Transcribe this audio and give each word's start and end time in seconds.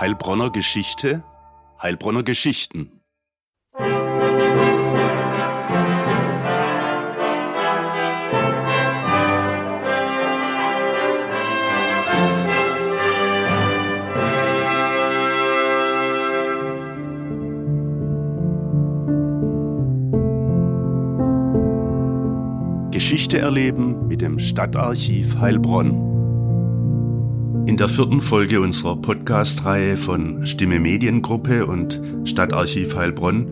Heilbronner 0.00 0.48
Geschichte, 0.48 1.22
Heilbronner 1.78 2.22
Geschichten. 2.22 3.02
Geschichte 22.90 23.38
erleben 23.38 24.06
mit 24.08 24.22
dem 24.22 24.38
Stadtarchiv 24.38 25.36
Heilbronn. 25.36 26.09
In 27.70 27.76
der 27.76 27.88
vierten 27.88 28.20
Folge 28.20 28.60
unserer 28.60 28.96
Podcast-Reihe 28.96 29.96
von 29.96 30.44
Stimme 30.44 30.80
Mediengruppe 30.80 31.66
und 31.66 32.00
Stadtarchiv 32.24 32.96
Heilbronn 32.96 33.46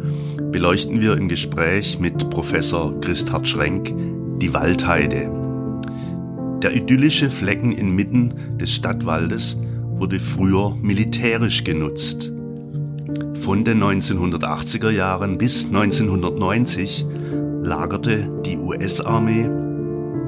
beleuchten 0.50 1.00
wir 1.00 1.16
im 1.16 1.28
Gespräch 1.28 2.00
mit 2.00 2.28
Professor 2.28 3.00
Christhard 3.00 3.46
Schrenk 3.46 3.94
die 4.40 4.52
Waldheide. 4.52 5.30
Der 6.60 6.74
idyllische 6.74 7.30
Flecken 7.30 7.70
inmitten 7.70 8.58
des 8.58 8.74
Stadtwaldes 8.74 9.60
wurde 9.84 10.18
früher 10.18 10.74
militärisch 10.82 11.62
genutzt. 11.62 12.32
Von 13.34 13.64
den 13.64 13.80
1980er 13.80 14.90
Jahren 14.90 15.38
bis 15.38 15.66
1990 15.66 17.06
lagerte 17.62 18.28
die 18.44 18.58
US-Armee 18.58 19.48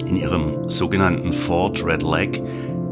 in 0.08 0.16
ihrem 0.16 0.70
sogenannten 0.70 1.32
Fort 1.32 1.84
Red 1.84 2.02
Lake 2.02 2.40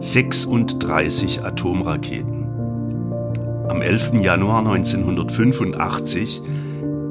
36 0.01 1.45
Atomraketen. 1.45 2.47
Am 3.69 3.83
11. 3.83 4.13
Januar 4.21 4.61
1985 4.61 6.41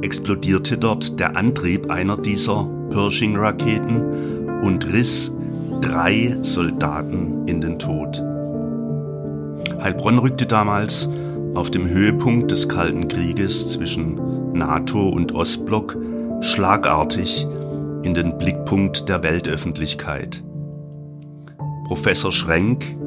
explodierte 0.02 0.78
dort 0.78 1.20
der 1.20 1.36
Antrieb 1.36 1.92
einer 1.92 2.16
dieser 2.16 2.66
Pershing-Raketen 2.92 4.62
und 4.64 4.94
riss 4.94 5.34
drei 5.82 6.38
Soldaten 6.42 7.46
in 7.46 7.60
den 7.60 7.78
Tod. 7.78 8.24
Heilbronn 9.82 10.20
rückte 10.20 10.46
damals 10.46 11.10
auf 11.56 11.70
dem 11.70 11.90
Höhepunkt 11.90 12.52
des 12.52 12.70
Kalten 12.70 13.10
Krieges 13.10 13.74
zwischen 13.74 14.54
NATO 14.54 15.10
und 15.10 15.36
Ostblock 15.36 15.98
schlagartig 16.40 17.46
in 18.04 18.14
den 18.14 18.38
Blickpunkt 18.38 19.10
der 19.10 19.24
Weltöffentlichkeit. 19.24 20.42
Professor 21.88 22.34
Schrenk 22.34 22.98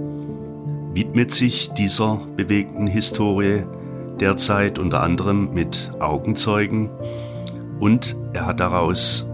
widmet 0.95 1.33
sich 1.33 1.70
dieser 1.75 2.17
bewegten 2.36 2.87
Historie 2.87 3.64
derzeit 4.19 4.78
unter 4.78 5.03
anderem 5.03 5.53
mit 5.53 5.91
Augenzeugen 6.00 6.89
und 7.78 8.17
er 8.33 8.47
hat 8.47 8.61
daraus 8.61 9.28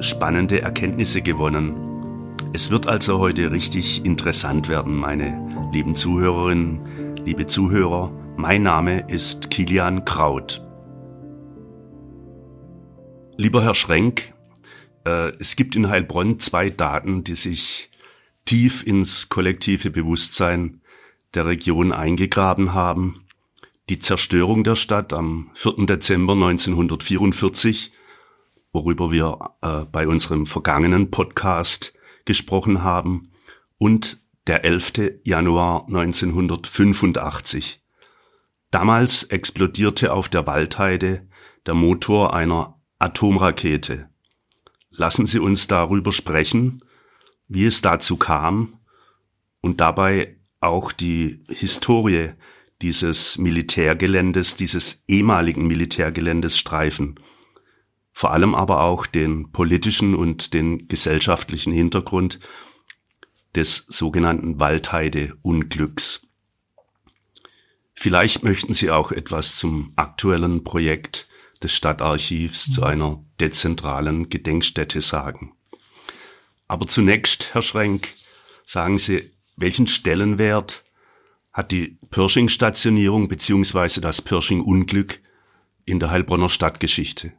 spannende 0.00 0.62
Erkenntnisse 0.62 1.22
gewonnen. 1.22 1.76
Es 2.52 2.72
wird 2.72 2.88
also 2.88 3.20
heute 3.20 3.52
richtig 3.52 4.04
interessant 4.04 4.68
werden, 4.68 4.96
meine 4.96 5.70
lieben 5.72 5.94
Zuhörerinnen, 5.94 7.14
liebe 7.24 7.46
Zuhörer. 7.46 8.10
Mein 8.36 8.64
Name 8.64 9.04
ist 9.06 9.50
Kilian 9.50 10.04
Kraut. 10.04 10.66
Lieber 13.36 13.62
Herr 13.62 13.76
Schrenk, 13.76 14.34
äh, 15.06 15.30
es 15.38 15.54
gibt 15.54 15.76
in 15.76 15.88
Heilbronn 15.88 16.40
zwei 16.40 16.70
Daten, 16.70 17.22
die 17.22 17.36
sich 17.36 17.89
tief 18.44 18.86
ins 18.86 19.28
kollektive 19.28 19.90
Bewusstsein 19.90 20.80
der 21.34 21.46
Region 21.46 21.92
eingegraben 21.92 22.74
haben. 22.74 23.24
Die 23.88 23.98
Zerstörung 23.98 24.64
der 24.64 24.76
Stadt 24.76 25.12
am 25.12 25.50
4. 25.54 25.86
Dezember 25.86 26.34
1944, 26.34 27.92
worüber 28.72 29.10
wir 29.10 29.38
äh, 29.62 29.84
bei 29.90 30.06
unserem 30.06 30.46
vergangenen 30.46 31.10
Podcast 31.10 31.92
gesprochen 32.24 32.82
haben, 32.82 33.30
und 33.78 34.20
der 34.46 34.64
11. 34.64 35.20
Januar 35.24 35.86
1985. 35.86 37.82
Damals 38.70 39.24
explodierte 39.24 40.12
auf 40.12 40.28
der 40.28 40.46
Waldheide 40.46 41.26
der 41.66 41.74
Motor 41.74 42.34
einer 42.34 42.78
Atomrakete. 42.98 44.08
Lassen 44.90 45.26
Sie 45.26 45.38
uns 45.38 45.66
darüber 45.66 46.12
sprechen, 46.12 46.84
wie 47.50 47.66
es 47.66 47.82
dazu 47.82 48.16
kam 48.16 48.78
und 49.60 49.80
dabei 49.80 50.36
auch 50.60 50.92
die 50.92 51.44
Historie 51.48 52.30
dieses 52.80 53.36
Militärgeländes, 53.38 54.54
dieses 54.54 55.02
ehemaligen 55.08 55.66
Militärgeländes 55.66 56.56
streifen. 56.56 57.18
Vor 58.12 58.30
allem 58.30 58.54
aber 58.54 58.84
auch 58.84 59.04
den 59.04 59.50
politischen 59.50 60.14
und 60.14 60.54
den 60.54 60.86
gesellschaftlichen 60.86 61.72
Hintergrund 61.72 62.38
des 63.54 63.84
sogenannten 63.88 64.60
Waldheide-Unglücks. 64.60 66.26
Vielleicht 67.94 68.44
möchten 68.44 68.74
Sie 68.74 68.90
auch 68.90 69.10
etwas 69.10 69.56
zum 69.56 69.92
aktuellen 69.96 70.62
Projekt 70.62 71.28
des 71.62 71.74
Stadtarchivs 71.74 72.72
zu 72.72 72.84
einer 72.84 73.24
dezentralen 73.40 74.28
Gedenkstätte 74.30 75.02
sagen. 75.02 75.52
Aber 76.70 76.86
zunächst, 76.86 77.52
Herr 77.52 77.62
Schrenk, 77.62 78.10
sagen 78.64 78.96
Sie, 78.98 79.32
welchen 79.56 79.88
Stellenwert 79.88 80.84
hat 81.52 81.72
die 81.72 81.98
Pershing-Stationierung 82.10 83.26
beziehungsweise 83.26 84.00
das 84.00 84.22
Pershing-Unglück 84.22 85.20
in 85.84 85.98
der 85.98 86.12
Heilbronner 86.12 86.48
Stadtgeschichte? 86.48 87.32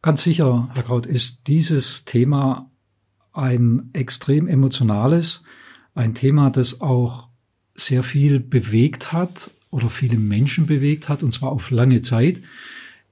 Ganz 0.00 0.22
sicher, 0.22 0.70
Herr 0.72 0.84
Kraut, 0.84 1.04
ist 1.04 1.48
dieses 1.48 2.06
Thema 2.06 2.70
ein 3.34 3.90
extrem 3.92 4.48
emotionales, 4.48 5.42
ein 5.94 6.14
Thema, 6.14 6.48
das 6.48 6.80
auch 6.80 7.28
sehr 7.74 8.02
viel 8.02 8.40
bewegt 8.40 9.12
hat 9.12 9.50
oder 9.68 9.90
viele 9.90 10.16
Menschen 10.16 10.64
bewegt 10.64 11.10
hat, 11.10 11.22
und 11.22 11.32
zwar 11.32 11.52
auf 11.52 11.70
lange 11.70 12.00
Zeit. 12.00 12.40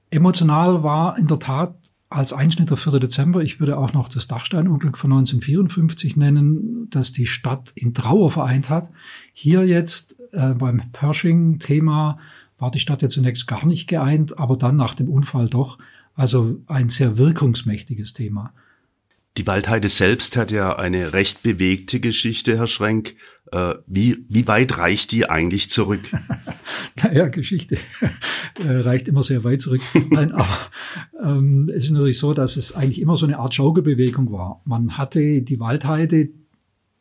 Emotional 0.09 0.81
war 0.81 1.19
in 1.19 1.27
der 1.27 1.37
Tat 1.37 1.75
als 2.13 2.31
Einschnitt 2.31 2.69
der 2.69 2.77
4. 2.77 2.99
Dezember, 2.99 3.41
ich 3.41 3.59
würde 3.59 3.77
auch 3.77 3.93
noch 3.93 4.07
das 4.07 4.27
Dachsteinunglück 4.27 4.97
von 4.97 5.11
1954 5.11 6.15
nennen, 6.15 6.87
das 6.89 7.11
die 7.11 7.25
Stadt 7.25 7.71
in 7.75 7.93
Trauer 7.93 8.29
vereint 8.29 8.69
hat. 8.69 8.91
Hier 9.33 9.65
jetzt 9.65 10.15
äh, 10.31 10.53
beim 10.53 10.91
Pershing-Thema 10.91 12.19
war 12.59 12.71
die 12.71 12.79
Stadt 12.79 13.01
ja 13.01 13.09
zunächst 13.09 13.47
gar 13.47 13.65
nicht 13.65 13.87
geeint, 13.87 14.37
aber 14.37 14.57
dann 14.57 14.75
nach 14.75 14.93
dem 14.93 15.09
Unfall 15.09 15.49
doch. 15.49 15.79
Also 16.13 16.61
ein 16.67 16.89
sehr 16.89 17.17
wirkungsmächtiges 17.17 18.13
Thema. 18.13 18.53
Die 19.37 19.47
Waldheide 19.47 19.89
selbst 19.89 20.37
hat 20.37 20.51
ja 20.51 20.75
eine 20.75 21.13
recht 21.13 21.41
bewegte 21.41 21.99
Geschichte, 21.99 22.57
Herr 22.57 22.67
Schrenk. 22.67 23.15
Äh, 23.51 23.73
wie, 23.87 24.23
wie 24.29 24.47
weit 24.47 24.77
reicht 24.77 25.11
die 25.11 25.27
eigentlich 25.27 25.71
zurück? 25.71 26.01
naja, 27.03 27.27
Geschichte 27.29 27.77
äh, 28.59 28.71
reicht 28.71 29.07
immer 29.07 29.23
sehr 29.23 29.43
weit 29.43 29.61
zurück. 29.61 29.81
Nein, 30.09 30.31
aber 30.31 30.57
ähm, 31.21 31.69
es 31.73 31.85
ist 31.85 31.91
natürlich 31.91 32.19
so, 32.19 32.33
dass 32.33 32.57
es 32.57 32.73
eigentlich 32.73 33.01
immer 33.01 33.15
so 33.15 33.25
eine 33.25 33.39
Art 33.39 33.53
Schaukelbewegung 33.53 34.31
war. 34.31 34.61
Man 34.65 34.97
hatte 34.97 35.41
die 35.41 35.59
Waldheide 35.59 36.29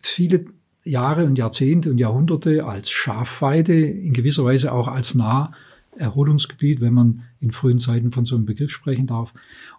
viele 0.00 0.46
Jahre 0.84 1.24
und 1.26 1.38
Jahrzehnte 1.38 1.90
und 1.90 1.98
Jahrhunderte 1.98 2.64
als 2.64 2.90
Schafweide, 2.90 3.74
in 3.74 4.12
gewisser 4.12 4.44
Weise 4.44 4.72
auch 4.72 4.88
als 4.88 5.14
Naherholungsgebiet, 5.14 6.80
wenn 6.80 6.94
man 6.94 7.22
in 7.40 7.52
frühen 7.52 7.78
Zeiten 7.78 8.10
von 8.10 8.24
so 8.24 8.34
einem 8.34 8.46
Begriff 8.46 8.70
sprechen 8.70 9.06
darf. 9.06 9.32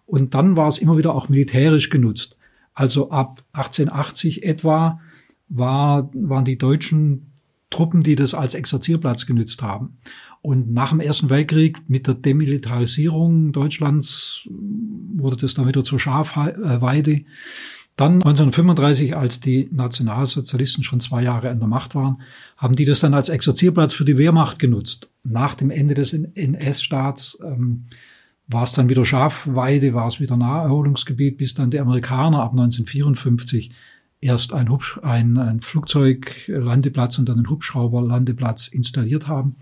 Und 0.06 0.34
dann 0.34 0.56
war 0.56 0.68
es 0.68 0.78
immer 0.78 0.98
wieder 0.98 1.14
auch 1.14 1.30
militärisch 1.30 1.90
genutzt. 1.90 2.38
Also 2.74 3.12
ab 3.12 3.44
1880 3.54 4.44
etwa 4.44 5.02
war, 5.50 6.10
waren 6.14 6.46
die 6.46 6.58
deutschen 6.58 7.34
Truppen, 7.70 8.02
die 8.02 8.16
das 8.16 8.34
als 8.34 8.54
Exerzierplatz 8.54 9.26
genützt 9.26 9.62
haben. 9.62 9.98
Und 10.44 10.74
nach 10.74 10.90
dem 10.90 11.00
Ersten 11.00 11.30
Weltkrieg 11.30 11.78
mit 11.88 12.06
der 12.06 12.16
Demilitarisierung 12.16 13.54
Deutschlands 13.54 14.46
wurde 14.50 15.38
das 15.38 15.54
dann 15.54 15.68
wieder 15.68 15.86
zur 15.86 16.02
Schafweide. 16.02 17.22
Dann 17.96 18.16
1935, 18.16 19.16
als 19.16 19.40
die 19.40 19.70
Nationalsozialisten 19.72 20.84
schon 20.84 21.00
zwei 21.00 21.24
Jahre 21.24 21.50
an 21.50 21.60
der 21.60 21.70
Macht 21.70 21.96
waren, 21.96 22.22
haben 22.58 22.76
die 22.76 22.84
das 22.84 23.00
dann 23.00 23.14
als 23.14 23.30
Exerzierplatz 23.30 23.94
für 23.94 24.04
die 24.04 24.18
Wehrmacht 24.18 24.60
genutzt. 24.60 25.10
Nach 25.24 25.56
dem 25.56 25.72
Ende 25.72 25.94
des 25.94 26.12
NS-Staats 26.12 27.40
ähm, 27.42 27.86
war 28.48 28.64
es 28.64 28.74
dann 28.74 28.90
wieder 28.90 29.06
Schafweide, 29.06 29.94
war 29.94 30.08
es 30.08 30.20
wieder 30.20 30.36
Naherholungsgebiet, 30.36 31.38
bis 31.38 31.54
dann 31.54 31.72
die 31.72 31.80
Amerikaner 31.80 32.42
ab 32.42 32.52
1954 32.52 33.72
erst 34.24 34.54
ein, 34.54 34.70
Hubsch 34.70 35.00
ein, 35.04 35.38
ein 35.38 35.60
Flugzeuglandeplatz 35.60 37.18
und 37.18 37.30
dann 37.30 37.40
ein 37.40 37.50
Hubschrauberlandeplatz 37.50 38.68
installiert 38.68 39.28
haben. 39.28 39.56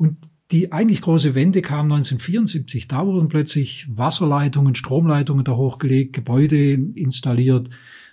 Und 0.00 0.16
die 0.50 0.72
eigentlich 0.72 1.02
große 1.02 1.34
Wende 1.34 1.60
kam 1.60 1.92
1974. 1.92 2.88
Da 2.88 3.06
wurden 3.06 3.28
plötzlich 3.28 3.86
Wasserleitungen, 3.94 4.74
Stromleitungen 4.74 5.44
da 5.44 5.52
hochgelegt, 5.52 6.14
Gebäude 6.14 6.72
installiert, 6.72 7.68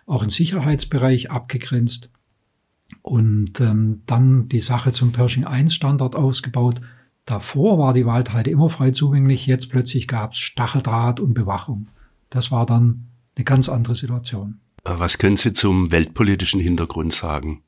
auch 0.05 0.21
ein 0.21 0.29
Sicherheitsbereich 0.29 1.31
abgegrenzt. 1.31 2.09
und 3.01 3.61
ähm, 3.61 4.01
dann 4.05 4.49
die 4.49 4.59
Sache 4.59 4.91
zum 4.91 5.13
Pershing 5.13 5.45
1 5.45 5.73
Standard 5.73 6.17
ausgebaut. 6.17 6.81
Davor 7.25 7.79
war 7.79 7.93
die 7.93 8.05
Waldheide 8.05 8.49
immer 8.49 8.69
frei 8.69 8.91
zugänglich, 8.91 9.47
jetzt 9.47 9.69
plötzlich 9.69 10.07
gab 10.07 10.33
es 10.33 10.39
Stacheldraht 10.39 11.21
und 11.21 11.33
Bewachung. 11.33 11.87
Das 12.29 12.51
war 12.51 12.65
dann 12.65 13.07
eine 13.37 13.45
ganz 13.45 13.69
andere 13.69 13.95
Situation. 13.95 14.59
Was 14.83 15.17
können 15.17 15.37
Sie 15.37 15.53
zum 15.53 15.91
weltpolitischen 15.91 16.59
Hintergrund 16.59 17.13
sagen? 17.13 17.63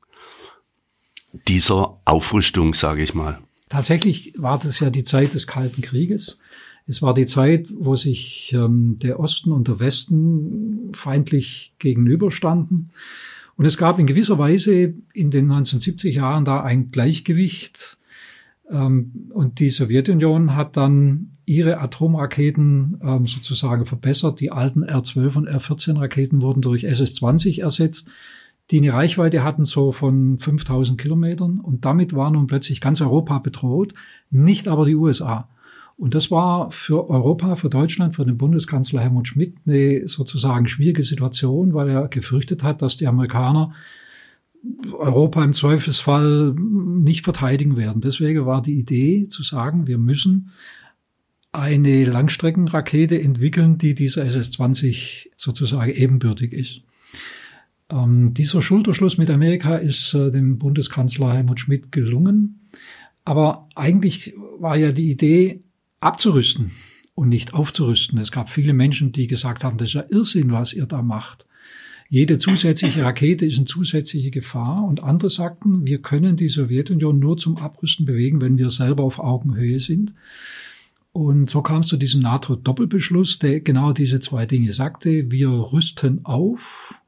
Dieser 1.48 1.98
Aufrüstung, 2.04 2.74
sage 2.74 3.02
ich 3.02 3.14
mal. 3.14 3.40
Tatsächlich 3.70 4.34
war 4.36 4.58
das 4.58 4.80
ja 4.80 4.90
die 4.90 5.04
Zeit 5.04 5.32
des 5.32 5.46
Kalten 5.46 5.80
Krieges. 5.80 6.40
Es 6.86 7.02
war 7.02 7.14
die 7.14 7.24
Zeit, 7.24 7.68
wo 7.72 7.94
sich 7.94 8.52
ähm, 8.52 8.98
der 8.98 9.20
Osten 9.20 9.52
und 9.52 9.68
der 9.68 9.78
Westen 9.78 10.90
feindlich 10.92 11.72
gegenüberstanden. 11.78 12.90
Und 13.54 13.66
es 13.66 13.78
gab 13.78 14.00
in 14.00 14.06
gewisser 14.06 14.38
Weise 14.38 14.94
in 15.12 15.30
den 15.30 15.50
1970er 15.52 16.10
Jahren 16.10 16.44
da 16.44 16.62
ein 16.62 16.90
Gleichgewicht. 16.90 17.96
Ähm, 18.68 19.30
und 19.32 19.60
die 19.60 19.70
Sowjetunion 19.70 20.56
hat 20.56 20.76
dann 20.76 21.36
ihre 21.46 21.78
Atomraketen 21.78 22.98
ähm, 23.04 23.28
sozusagen 23.28 23.86
verbessert. 23.86 24.40
Die 24.40 24.50
alten 24.50 24.82
R-12 24.82 25.36
und 25.36 25.46
R-14 25.46 25.96
Raketen 25.96 26.42
wurden 26.42 26.60
durch 26.60 26.84
SS-20 26.84 27.62
ersetzt 27.62 28.08
die 28.70 28.78
eine 28.78 28.92
Reichweite 28.92 29.42
hatten 29.42 29.64
so 29.64 29.92
von 29.92 30.38
5000 30.38 31.00
Kilometern. 31.00 31.60
Und 31.60 31.84
damit 31.84 32.14
war 32.14 32.30
nun 32.30 32.46
plötzlich 32.46 32.80
ganz 32.80 33.00
Europa 33.00 33.38
bedroht, 33.38 33.94
nicht 34.30 34.68
aber 34.68 34.84
die 34.84 34.94
USA. 34.94 35.48
Und 35.96 36.14
das 36.14 36.30
war 36.30 36.70
für 36.70 37.10
Europa, 37.10 37.56
für 37.56 37.68
Deutschland, 37.68 38.14
für 38.14 38.24
den 38.24 38.38
Bundeskanzler 38.38 39.02
Helmut 39.02 39.28
Schmidt 39.28 39.56
eine 39.66 40.08
sozusagen 40.08 40.66
schwierige 40.66 41.02
Situation, 41.02 41.74
weil 41.74 41.90
er 41.90 42.08
gefürchtet 42.08 42.62
hat, 42.62 42.80
dass 42.80 42.96
die 42.96 43.06
Amerikaner 43.06 43.74
Europa 44.92 45.42
im 45.44 45.52
Zweifelsfall 45.52 46.54
nicht 46.54 47.24
verteidigen 47.24 47.76
werden. 47.76 48.00
Deswegen 48.00 48.46
war 48.46 48.62
die 48.62 48.78
Idee 48.78 49.28
zu 49.28 49.42
sagen, 49.42 49.86
wir 49.86 49.98
müssen 49.98 50.50
eine 51.52 52.04
Langstreckenrakete 52.04 53.20
entwickeln, 53.20 53.76
die 53.76 53.94
dieser 53.94 54.24
SS-20 54.24 55.28
sozusagen 55.36 55.90
ebenbürtig 55.90 56.52
ist. 56.52 56.82
Ähm, 57.90 58.32
dieser 58.32 58.62
Schulterschluss 58.62 59.18
mit 59.18 59.30
Amerika 59.30 59.76
ist 59.76 60.14
äh, 60.14 60.30
dem 60.30 60.58
Bundeskanzler 60.58 61.34
Helmut 61.34 61.60
Schmidt 61.60 61.92
gelungen. 61.92 62.68
Aber 63.24 63.68
eigentlich 63.74 64.34
war 64.58 64.76
ja 64.76 64.92
die 64.92 65.10
Idee, 65.10 65.62
abzurüsten 66.00 66.70
und 67.14 67.28
nicht 67.28 67.52
aufzurüsten. 67.52 68.18
Es 68.18 68.32
gab 68.32 68.50
viele 68.50 68.72
Menschen, 68.72 69.12
die 69.12 69.26
gesagt 69.26 69.64
haben, 69.64 69.76
das 69.76 69.88
ist 69.88 69.94
ja 69.94 70.04
Irrsinn, 70.10 70.52
was 70.52 70.72
ihr 70.72 70.86
da 70.86 71.02
macht. 71.02 71.46
Jede 72.08 72.38
zusätzliche 72.38 73.04
Rakete 73.04 73.46
ist 73.46 73.58
eine 73.58 73.66
zusätzliche 73.66 74.30
Gefahr. 74.30 74.84
Und 74.84 75.02
andere 75.02 75.30
sagten, 75.30 75.86
wir 75.86 76.02
können 76.02 76.36
die 76.36 76.48
Sowjetunion 76.48 77.18
nur 77.18 77.36
zum 77.36 77.56
Abrüsten 77.56 78.06
bewegen, 78.06 78.40
wenn 78.40 78.58
wir 78.58 78.70
selber 78.70 79.04
auf 79.04 79.18
Augenhöhe 79.18 79.78
sind. 79.78 80.14
Und 81.12 81.50
so 81.50 81.62
kam 81.62 81.80
es 81.82 81.88
zu 81.88 81.96
diesem 81.96 82.20
NATO-Doppelbeschluss, 82.20 83.38
der 83.38 83.60
genau 83.60 83.92
diese 83.92 84.20
zwei 84.20 84.46
Dinge 84.46 84.72
sagte. 84.72 85.30
Wir 85.30 85.50
rüsten 85.50 86.24
auf 86.24 86.99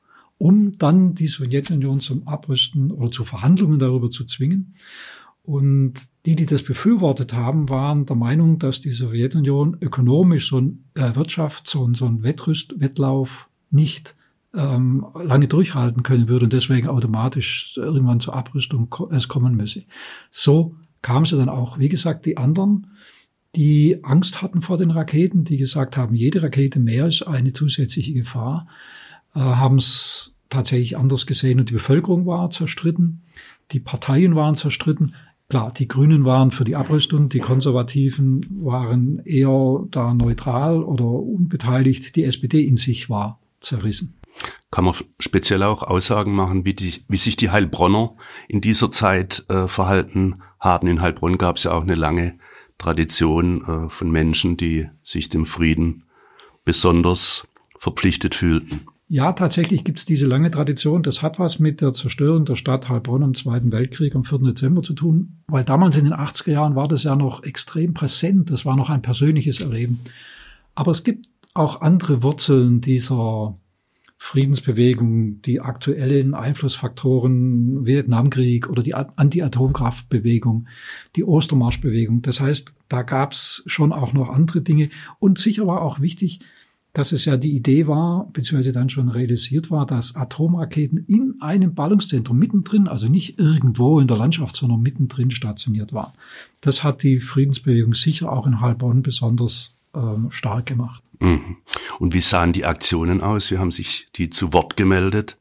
um 0.43 0.73
dann 0.73 1.15
die 1.15 1.29
Sowjetunion 1.29 2.01
zum 2.01 2.27
Abrüsten 2.27 2.91
oder 2.91 3.13
zu 3.13 3.23
Verhandlungen 3.23 3.79
darüber 3.79 4.11
zu 4.11 4.25
zwingen. 4.25 4.75
Und 5.45 5.95
die, 6.27 6.35
die 6.35 6.47
das 6.47 6.65
befürwortet 6.65 7.33
haben, 7.33 7.69
waren 7.69 8.07
der 8.07 8.17
Meinung, 8.17 8.59
dass 8.59 8.81
die 8.81 8.91
Sowjetunion 8.91 9.77
ökonomisch 9.81 10.49
so 10.49 10.61
ein 10.61 10.85
äh, 10.95 11.15
Wirtschaft, 11.15 11.69
so 11.69 11.87
ein, 11.87 11.95
so 11.95 12.07
ein 12.07 12.25
Wettrüst, 12.25 12.75
Wettlauf 12.81 13.49
nicht 13.71 14.17
ähm, 14.53 15.07
lange 15.15 15.47
durchhalten 15.47 16.03
können 16.03 16.27
würde 16.27 16.47
und 16.47 16.53
deswegen 16.53 16.89
automatisch 16.89 17.77
irgendwann 17.77 18.19
zur 18.19 18.35
Abrüstung 18.35 18.93
es 19.13 19.29
kommen 19.29 19.55
müsse. 19.55 19.85
So 20.33 20.75
kam 21.03 21.25
sie 21.25 21.37
dann 21.37 21.51
auch. 21.51 21.79
Wie 21.79 21.89
gesagt, 21.89 22.27
die 22.27 22.37
anderen, 22.37 22.89
die 23.55 24.03
Angst 24.03 24.43
hatten 24.43 24.61
vor 24.61 24.77
den 24.77 24.91
Raketen, 24.91 25.45
die 25.45 25.57
gesagt 25.57 25.97
haben, 25.97 26.17
jede 26.17 26.43
Rakete 26.43 26.81
mehr 26.81 27.07
ist 27.07 27.23
eine 27.23 27.53
zusätzliche 27.53 28.13
Gefahr, 28.13 28.67
äh, 29.37 29.39
haben 29.39 29.77
es 29.77 30.32
tatsächlich 30.53 30.97
anders 30.97 31.27
gesehen 31.27 31.61
und 31.61 31.69
die 31.69 31.75
Bevölkerung 31.75 32.27
war 32.27 32.51
zerstritten, 32.51 33.23
die 33.73 33.81
Parteien 33.81 34.37
waren 34.37 34.55
zerstritten. 34.55 35.15
Klar, 35.49 35.73
die 35.73 35.89
Grünen 35.89 36.25
waren 36.25 36.51
für 36.51 36.65
die 36.65 36.77
Abrüstung, 36.77 37.29
die 37.29 37.41
Konservativen 37.41 38.47
waren 38.51 39.19
eher 39.25 39.85
da 39.91 40.15
neutral 40.15 40.83
oder 40.83 41.05
unbeteiligt, 41.05 42.17
die 42.17 42.25
SPD 42.25 42.63
in 42.63 42.77
sich 42.77 43.11
war 43.11 43.39
zerrissen. 43.61 44.15
Kann 44.71 44.85
man 44.85 44.95
speziell 45.19 45.63
auch 45.63 45.83
Aussagen 45.83 46.35
machen, 46.35 46.65
wie, 46.65 46.73
die, 46.73 47.05
wie 47.09 47.19
sich 47.19 47.37
die 47.37 47.51
Heilbronner 47.51 48.15
in 48.49 48.63
dieser 48.63 48.91
Zeit 48.91 49.45
äh, 49.49 49.69
verhalten 49.69 50.43
haben? 50.59 50.89
In 50.89 51.03
Heilbronn 51.03 51.37
gab 51.37 51.57
es 51.57 51.65
ja 51.65 51.73
auch 51.73 51.83
eine 51.83 51.95
lange 51.95 52.39
Tradition 52.79 53.65
äh, 53.65 53.91
von 53.91 54.11
Menschen, 54.11 54.57
die 54.57 54.89
sich 55.03 55.29
dem 55.29 55.45
Frieden 55.45 56.05
besonders 56.65 57.47
verpflichtet 57.77 58.35
fühlten. 58.35 58.87
Ja, 59.13 59.35
tatsächlich 59.35 59.85
gibt 59.85 59.99
es 59.99 60.07
diese 60.07 60.25
lange 60.25 60.51
Tradition. 60.51 61.03
Das 61.03 61.21
hat 61.21 61.39
was 61.39 61.59
mit 61.59 61.83
der 61.83 61.93
Zerstörung 61.93 62.47
der 62.47 62.57
Stadt 62.57 62.89
Heilbronn 62.89 63.21
im 63.21 63.35
Zweiten 63.35 63.71
Weltkrieg 63.71 64.15
am 64.15 64.25
4. 64.25 64.39
Dezember 64.39 64.83
zu 64.83 64.95
tun, 64.95 65.43
weil 65.49 65.65
damals 65.65 65.99
in 65.99 66.05
den 66.05 66.15
80er 66.15 66.53
Jahren 66.53 66.77
war 66.77 66.89
das 66.89 67.03
ja 67.03 67.15
noch 67.15 67.43
extrem 67.43 67.93
präsent. 67.93 68.51
Das 68.51 68.65
war 68.65 68.75
noch 68.75 68.89
ein 68.89 69.03
persönliches 69.03 69.61
Erleben. 69.61 70.01
Aber 70.75 70.93
es 70.93 71.05
gibt 71.05 71.27
auch 71.53 71.83
andere 71.83 72.23
Wurzeln 72.23 72.81
dieser 72.81 73.55
Friedensbewegung, 74.17 75.43
die 75.43 75.61
aktuellen 75.61 76.33
Einflussfaktoren, 76.33 77.85
Vietnamkrieg 77.85 78.71
oder 78.71 78.83
die 78.83 78.95
Anti-Atomkraftbewegung, 78.95 80.69
die 81.17 81.25
Ostermarschbewegung. 81.25 82.23
Das 82.23 82.41
heißt, 82.41 82.73
da 82.89 83.03
gab 83.03 83.33
es 83.33 83.63
schon 83.67 83.93
auch 83.93 84.15
noch 84.15 84.31
andere 84.31 84.63
Dinge. 84.63 84.89
Und 85.19 85.37
sicher 85.37 85.67
war 85.67 85.83
auch 85.83 86.01
wichtig, 86.01 86.41
dass 86.93 87.13
es 87.13 87.25
ja 87.25 87.37
die 87.37 87.57
Idee 87.57 87.87
war, 87.87 88.29
beziehungsweise 88.33 88.73
dann 88.73 88.91
schon 88.91 89.09
realisiert 89.09 89.71
war, 89.71 89.87
dass 89.87 90.15
Atomraketen 90.15 90.99
in 91.07 91.37
einem 91.41 91.75
Ballungszentrum 91.75 92.39
mittendrin, 92.39 92.87
also 92.87 93.09
nicht 93.09 93.39
irgendwo 93.39 93.99
in 93.99 94.09
der 94.09 94.19
Landschaft, 94.19 94.57
sondern 94.57 94.83
mittendrin 94.83 95.31
stationiert 95.31 95.93
waren. 95.95 96.13
Das 96.61 96.85
hat 96.85 97.03
die 97.03 97.21
Friedensbewegung 97.21 97.95
sicher 97.95 98.31
auch 98.31 98.47
in 98.47 98.61
Heilbronn 98.61 99.03
besonders 99.03 99.75
ähm, 99.95 100.31
stark 100.31 100.67
gemacht. 100.67 101.03
Mhm. 101.21 101.57
Und 101.99 102.15
wie 102.15 102.21
sahen 102.21 102.53
die 102.53 102.67
Aktionen 102.67 103.23
aus? 103.23 103.51
Wie 103.51 103.59
haben 103.59 103.71
sich 103.71 104.09
die 104.17 104.29
zu 104.29 104.53
Wort 104.53 104.77
gemeldet? 104.77 105.39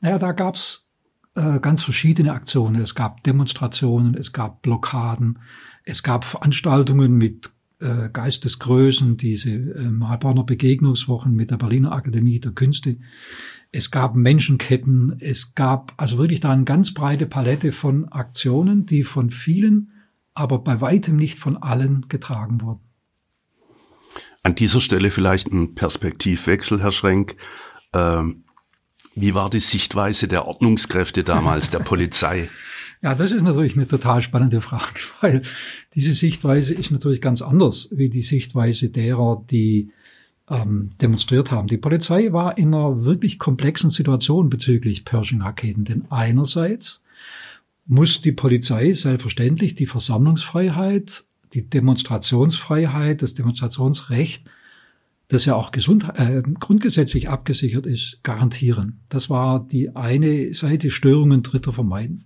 Naja, 0.00 0.18
da 0.18 0.32
gab's 0.32 0.88
äh, 1.36 1.60
ganz 1.60 1.82
verschiedene 1.82 2.32
Aktionen. 2.32 2.80
Es 2.80 2.94
gab 2.94 3.22
Demonstrationen, 3.22 4.14
es 4.14 4.32
gab 4.32 4.62
Blockaden, 4.62 5.38
es 5.84 6.02
gab 6.02 6.24
Veranstaltungen 6.24 7.12
mit 7.12 7.53
äh, 7.80 8.08
Geistesgrößen, 8.12 9.16
diese 9.16 9.50
ähm, 9.50 10.08
Heilbronner 10.08 10.44
Begegnungswochen 10.44 11.34
mit 11.34 11.50
der 11.50 11.56
Berliner 11.56 11.92
Akademie 11.92 12.40
der 12.40 12.52
Künste. 12.52 12.96
Es 13.72 13.90
gab 13.90 14.14
Menschenketten, 14.14 15.16
es 15.20 15.54
gab 15.54 15.92
also 15.96 16.18
wirklich 16.18 16.40
da 16.40 16.50
eine 16.50 16.64
ganz 16.64 16.94
breite 16.94 17.26
Palette 17.26 17.72
von 17.72 18.08
Aktionen, 18.08 18.86
die 18.86 19.02
von 19.02 19.30
vielen, 19.30 19.90
aber 20.34 20.58
bei 20.58 20.80
weitem 20.80 21.16
nicht 21.16 21.38
von 21.38 21.56
allen 21.56 22.08
getragen 22.08 22.60
wurden. 22.60 22.80
An 24.42 24.54
dieser 24.54 24.80
Stelle 24.80 25.10
vielleicht 25.10 25.48
ein 25.48 25.74
Perspektivwechsel, 25.74 26.82
Herr 26.82 26.92
Schrenk. 26.92 27.36
Ähm, 27.92 28.44
wie 29.14 29.34
war 29.34 29.48
die 29.48 29.60
Sichtweise 29.60 30.28
der 30.28 30.46
Ordnungskräfte 30.46 31.24
damals, 31.24 31.70
der 31.70 31.78
Polizei? 31.80 32.48
Ja, 33.04 33.14
das 33.14 33.32
ist 33.32 33.42
natürlich 33.42 33.76
eine 33.76 33.86
total 33.86 34.22
spannende 34.22 34.62
Frage, 34.62 34.98
weil 35.20 35.42
diese 35.94 36.14
Sichtweise 36.14 36.72
ist 36.72 36.90
natürlich 36.90 37.20
ganz 37.20 37.42
anders 37.42 37.90
wie 37.92 38.08
die 38.08 38.22
Sichtweise 38.22 38.88
derer, 38.88 39.44
die 39.50 39.92
ähm, 40.48 40.88
demonstriert 41.02 41.50
haben. 41.50 41.68
Die 41.68 41.76
Polizei 41.76 42.32
war 42.32 42.56
in 42.56 42.74
einer 42.74 43.04
wirklich 43.04 43.38
komplexen 43.38 43.90
Situation 43.90 44.48
bezüglich 44.48 45.04
Pershing-Raketen. 45.04 45.84
Denn 45.84 46.06
einerseits 46.08 47.02
muss 47.84 48.22
die 48.22 48.32
Polizei 48.32 48.94
selbstverständlich 48.94 49.74
die 49.74 49.86
Versammlungsfreiheit, 49.86 51.24
die 51.52 51.68
Demonstrationsfreiheit, 51.68 53.20
das 53.20 53.34
Demonstrationsrecht, 53.34 54.46
das 55.28 55.44
ja 55.44 55.56
auch 55.56 55.72
gesund, 55.72 56.06
äh, 56.14 56.40
grundgesetzlich 56.58 57.28
abgesichert 57.28 57.84
ist, 57.84 58.20
garantieren. 58.22 59.00
Das 59.10 59.28
war 59.28 59.66
die 59.66 59.94
eine 59.94 60.54
Seite, 60.54 60.90
Störungen 60.90 61.42
Dritter 61.42 61.74
vermeiden. 61.74 62.24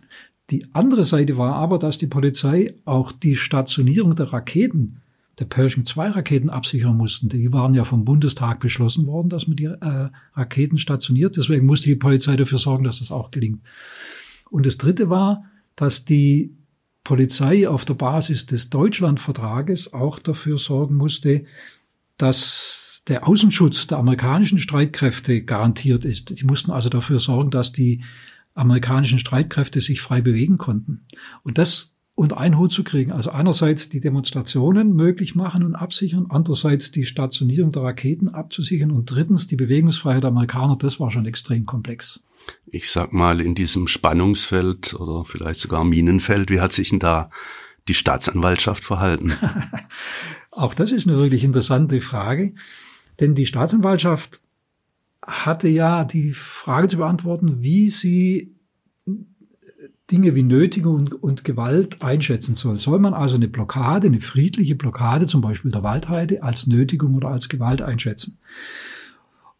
Die 0.50 0.66
andere 0.72 1.04
Seite 1.04 1.36
war 1.36 1.54
aber, 1.54 1.78
dass 1.78 1.98
die 1.98 2.06
Polizei 2.06 2.74
auch 2.84 3.12
die 3.12 3.36
Stationierung 3.36 4.16
der 4.16 4.32
Raketen, 4.32 5.02
der 5.38 5.44
Pershing 5.44 5.84
2 5.84 6.10
Raketen 6.10 6.50
absichern 6.50 6.96
mussten. 6.96 7.28
Die 7.28 7.52
waren 7.52 7.74
ja 7.74 7.84
vom 7.84 8.04
Bundestag 8.04 8.58
beschlossen 8.60 9.06
worden, 9.06 9.28
dass 9.28 9.46
man 9.46 9.56
die 9.56 9.66
äh, 9.66 10.08
Raketen 10.34 10.78
stationiert. 10.78 11.36
Deswegen 11.36 11.66
musste 11.66 11.88
die 11.88 11.96
Polizei 11.96 12.36
dafür 12.36 12.58
sorgen, 12.58 12.84
dass 12.84 12.98
das 12.98 13.12
auch 13.12 13.30
gelingt. 13.30 13.60
Und 14.50 14.66
das 14.66 14.78
dritte 14.78 15.10
war, 15.10 15.44
dass 15.76 16.04
die 16.04 16.56
Polizei 17.04 17.68
auf 17.68 17.84
der 17.84 17.94
Basis 17.94 18.46
des 18.46 18.70
Deutschlandvertrages 18.70 19.92
auch 19.92 20.18
dafür 20.18 20.58
sorgen 20.58 20.96
musste, 20.96 21.44
dass 22.16 23.02
der 23.06 23.26
Außenschutz 23.26 23.86
der 23.86 23.98
amerikanischen 23.98 24.58
Streitkräfte 24.58 25.42
garantiert 25.42 26.04
ist. 26.04 26.38
Die 26.40 26.44
mussten 26.44 26.70
also 26.70 26.88
dafür 26.88 27.18
sorgen, 27.18 27.50
dass 27.50 27.72
die 27.72 28.02
amerikanischen 28.54 29.18
Streitkräfte 29.18 29.80
sich 29.80 30.00
frei 30.00 30.20
bewegen 30.20 30.58
konnten. 30.58 31.06
Und 31.42 31.58
das 31.58 31.94
unter 32.18 32.38
einen 32.38 32.58
Hut 32.58 32.72
zu 32.72 32.82
kriegen. 32.82 33.12
Also 33.12 33.30
einerseits 33.30 33.90
die 33.90 34.00
Demonstrationen 34.00 34.92
möglich 34.96 35.36
machen 35.36 35.62
und 35.62 35.76
absichern, 35.76 36.26
andererseits 36.30 36.90
die 36.90 37.04
Stationierung 37.04 37.70
der 37.70 37.84
Raketen 37.84 38.28
abzusichern 38.28 38.90
und 38.90 39.06
drittens 39.06 39.46
die 39.46 39.54
Bewegungsfreiheit 39.54 40.24
der 40.24 40.30
Amerikaner, 40.30 40.76
das 40.76 40.98
war 40.98 41.12
schon 41.12 41.26
extrem 41.26 41.64
komplex. 41.64 42.20
Ich 42.66 42.90
sag 42.90 43.12
mal, 43.12 43.40
in 43.40 43.54
diesem 43.54 43.86
Spannungsfeld 43.86 44.94
oder 44.94 45.24
vielleicht 45.24 45.60
sogar 45.60 45.84
Minenfeld, 45.84 46.50
wie 46.50 46.60
hat 46.60 46.72
sich 46.72 46.90
denn 46.90 46.98
da 46.98 47.30
die 47.86 47.94
Staatsanwaltschaft 47.94 48.82
verhalten? 48.82 49.32
Auch 50.50 50.74
das 50.74 50.90
ist 50.90 51.06
eine 51.06 51.18
wirklich 51.18 51.44
interessante 51.44 52.00
Frage, 52.00 52.54
denn 53.20 53.36
die 53.36 53.46
Staatsanwaltschaft 53.46 54.40
hatte 55.28 55.68
ja 55.68 56.04
die 56.04 56.32
Frage 56.32 56.88
zu 56.88 56.96
beantworten, 56.96 57.62
wie 57.62 57.90
sie 57.90 58.54
Dinge 60.10 60.34
wie 60.34 60.42
Nötigung 60.42 60.94
und, 60.94 61.22
und, 61.22 61.44
Gewalt 61.44 62.00
einschätzen 62.00 62.56
soll. 62.56 62.78
Soll 62.78 62.98
man 62.98 63.12
also 63.12 63.36
eine 63.36 63.46
Blockade, 63.46 64.06
eine 64.06 64.20
friedliche 64.20 64.74
Blockade, 64.74 65.26
zum 65.26 65.42
Beispiel 65.42 65.70
der 65.70 65.82
Waldheide, 65.82 66.42
als 66.42 66.66
Nötigung 66.66 67.14
oder 67.14 67.28
als 67.28 67.50
Gewalt 67.50 67.82
einschätzen? 67.82 68.38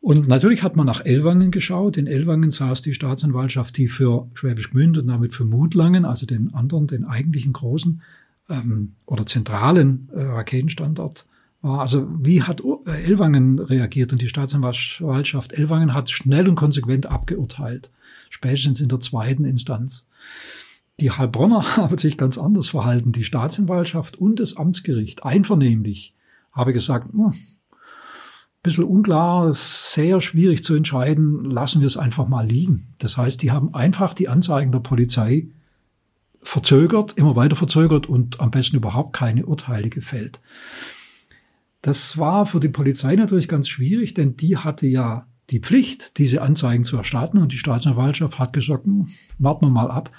Und 0.01 0.27
natürlich 0.27 0.63
hat 0.63 0.75
man 0.75 0.87
nach 0.87 1.05
Ellwangen 1.05 1.51
geschaut. 1.51 1.99
In 1.99 2.07
Ellwangen 2.07 2.51
saß 2.51 2.81
die 2.81 2.95
Staatsanwaltschaft, 2.95 3.77
die 3.77 3.89
für 3.89 4.31
Schwäbisch 4.33 4.71
Gmünd 4.71 4.97
und 4.97 5.07
damit 5.09 5.35
für 5.35 5.45
Mutlangen, 5.45 6.07
also 6.07 6.25
den 6.25 6.55
anderen, 6.55 6.87
den 6.87 7.05
eigentlichen 7.05 7.53
großen 7.53 8.01
ähm, 8.49 8.95
oder 9.05 9.27
zentralen 9.27 10.09
äh, 10.15 10.23
Raketenstandort. 10.23 11.27
Also 11.63 12.07
wie 12.19 12.43
hat 12.43 12.63
äh, 12.87 13.05
Ellwangen 13.05 13.59
reagiert 13.59 14.13
und 14.13 14.23
die 14.23 14.29
Staatsanwaltschaft 14.29 15.53
Ellwangen 15.53 15.93
hat 15.93 16.11
schnell 16.11 16.49
und 16.49 16.55
konsequent 16.55 17.07
abgeurteilt, 17.07 17.91
spätestens 18.31 18.81
in 18.81 18.89
der 18.89 19.01
zweiten 19.01 19.45
Instanz. 19.45 20.05
Die 21.01 21.11
Heilbronner 21.11 21.63
haben 21.77 21.99
sich 21.99 22.17
ganz 22.17 22.39
anders 22.39 22.69
verhalten. 22.69 23.13
Die 23.13 23.25
Staatsanwaltschaft 23.25 24.17
und 24.17 24.41
das 24.41 24.57
Amtsgericht 24.57 25.25
einvernehmlich 25.25 26.15
habe 26.53 26.73
gesagt, 26.73 27.13
hm, 27.13 27.33
bisschen 28.63 28.85
unklar, 28.85 29.55
sehr 29.55 30.21
schwierig 30.21 30.65
zu 30.65 30.75
entscheiden, 30.75 31.45
lassen 31.45 31.81
wir 31.81 31.87
es 31.87 31.97
einfach 31.97 32.29
mal 32.29 32.47
liegen. 32.47 32.89
Das 32.99 33.17
heißt, 33.17 33.43
die 33.43 33.51
haben 33.51 33.75
einfach 33.75 34.15
die 34.15 34.29
Anzeigen 34.29 34.73
der 34.73 34.81
Polizei 34.81 35.49
verzögert, 36.43 37.15
immer 37.17 37.37
weiter 37.37 37.57
verzögert 37.57 38.07
und 38.07 38.41
am 38.41 38.51
besten 38.51 38.77
überhaupt 38.77 39.13
keine 39.13 39.47
Urteile 39.47 39.91
gefällt. 39.91 40.41
Das 41.83 42.19
war 42.19 42.47
für 42.47 42.61
die 42.61 42.69
Polizei 42.69 43.15
natürlich 43.15 43.49
ganz 43.49 43.69
schwierig, 43.69 44.15
denn 44.15 44.37
die 44.37 44.57
hatte 44.57 44.87
ja 44.87 45.27
die 45.51 45.61
Pflicht, 45.61 46.19
diese 46.19 46.43
Anzeigen 46.43 46.85
zu 46.85 46.97
erstatten 46.97 47.39
und 47.39 47.53
die 47.53 47.57
Staatsanwaltschaft 47.57 48.39
hat 48.39 48.53
gesagt, 48.53 48.85
hm, 48.85 49.09
warten 49.39 49.67
wir 49.67 49.71
mal 49.71 49.91
ab. 49.91 50.11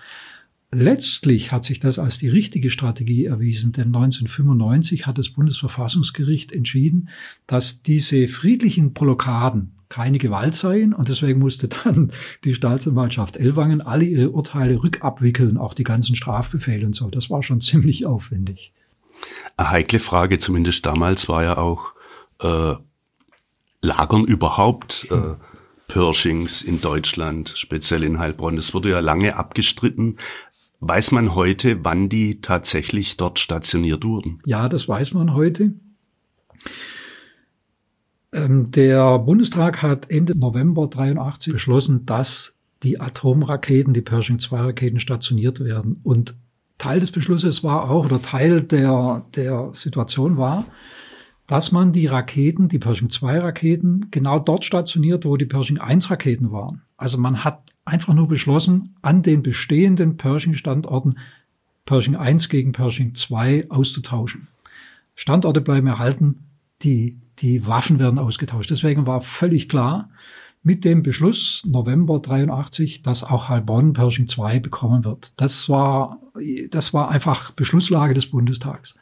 Letztlich 0.71 1.51
hat 1.51 1.63
sich 1.63 1.79
das 1.79 1.97
als 1.97 2.19
die 2.19 2.29
richtige 2.29 2.69
Strategie 2.69 3.25
erwiesen, 3.25 3.71
denn 3.71 3.87
1995 3.87 5.07
hat 5.07 5.17
das 5.17 5.29
Bundesverfassungsgericht 5.29 6.51
entschieden, 6.51 7.09
dass 7.47 7.81
diese 7.81 8.27
friedlichen 8.27 8.93
Blockaden 8.93 9.71
keine 9.89 10.19
Gewalt 10.19 10.53
seien 10.53 10.93
und 10.93 11.09
deswegen 11.09 11.39
musste 11.39 11.67
dann 11.67 12.11
die 12.43 12.53
Staatsanwaltschaft 12.53 13.37
Ellwangen 13.37 13.81
alle 13.81 14.05
ihre 14.05 14.29
Urteile 14.29 14.83
rückabwickeln, 14.83 15.57
auch 15.57 15.73
die 15.73 15.83
ganzen 15.83 16.15
Strafbefehle 16.15 16.85
und 16.85 16.93
so. 16.93 17.09
Das 17.09 17.31
war 17.31 17.41
schon 17.41 17.61
ziemlich 17.61 18.05
aufwendig. 18.05 18.71
Eine 19.57 19.71
heikle 19.71 19.99
Frage, 19.99 20.39
zumindest 20.39 20.85
damals, 20.85 21.27
war 21.29 21.43
ja 21.43 21.57
auch 21.57 21.93
äh, 22.41 22.75
Lagern 23.81 24.25
überhaupt. 24.25 25.07
Äh, 25.11 25.35
Pershings 25.89 26.61
in 26.61 26.79
Deutschland, 26.79 27.51
speziell 27.55 28.03
in 28.03 28.19
Heilbronn. 28.19 28.55
Das 28.55 28.73
wurde 28.73 28.91
ja 28.91 28.99
lange 28.99 29.35
abgestritten. 29.35 30.17
Weiß 30.79 31.11
man 31.11 31.35
heute, 31.35 31.83
wann 31.83 32.07
die 32.07 32.39
tatsächlich 32.39 33.17
dort 33.17 33.39
stationiert 33.39 34.05
wurden? 34.05 34.39
Ja, 34.45 34.69
das 34.69 34.87
weiß 34.87 35.13
man 35.13 35.33
heute. 35.33 35.73
Ähm, 38.31 38.71
der 38.71 39.19
Bundestag 39.19 39.81
hat 39.81 40.09
Ende 40.09 40.37
November 40.37 40.87
83 40.87 41.51
beschlossen, 41.51 42.05
dass 42.05 42.55
die 42.83 43.01
Atomraketen, 43.01 43.93
die 43.93 44.01
Pershing-2-Raketen 44.01 44.99
stationiert 45.01 45.59
werden. 45.59 45.99
Und 46.03 46.35
Teil 46.79 46.99
des 46.99 47.11
Beschlusses 47.11 47.63
war 47.63 47.91
auch, 47.91 48.05
oder 48.05 48.21
Teil 48.21 48.61
der, 48.61 49.23
der 49.35 49.69
Situation 49.73 50.37
war, 50.37 50.65
dass 51.45 51.71
man 51.71 51.91
die 51.91 52.07
Raketen, 52.07 52.69
die 52.69 52.79
Pershing-2-Raketen, 52.79 54.07
genau 54.11 54.39
dort 54.39 54.65
stationiert, 54.65 55.25
wo 55.25 55.37
die 55.37 55.45
Pershing-1-Raketen 55.45 56.51
waren. 56.51 56.81
Also 56.97 57.17
man 57.17 57.43
hat 57.43 57.61
einfach 57.85 58.13
nur 58.13 58.27
beschlossen, 58.27 58.95
an 59.01 59.21
den 59.21 59.43
bestehenden 59.43 60.17
Pershing-Standorten 60.17 61.17
Pershing 61.85 62.15
1 62.15 62.49
gegen 62.49 62.71
Pershing 62.71 63.15
2 63.15 63.67
auszutauschen. 63.69 64.47
Standorte 65.15 65.59
bleiben 65.59 65.87
erhalten, 65.87 66.45
die, 66.83 67.17
die 67.39 67.65
Waffen 67.65 67.99
werden 67.99 68.19
ausgetauscht. 68.19 68.69
Deswegen 68.69 69.07
war 69.07 69.21
völlig 69.21 69.67
klar, 69.69 70.09
mit 70.61 70.83
dem 70.83 71.03
Beschluss 71.03 71.63
November 71.65 72.19
83, 72.19 73.01
dass 73.01 73.23
auch 73.23 73.47
Heilbronn 73.47 73.93
Pershing 73.93 74.27
2 74.27 74.59
bekommen 74.59 75.05
wird. 75.05 75.31
Das 75.37 75.69
war, 75.69 76.19
das 76.69 76.93
war 76.93 77.09
einfach 77.09 77.51
Beschlusslage 77.51 78.13
des 78.13 78.27
Bundestags. 78.27 78.95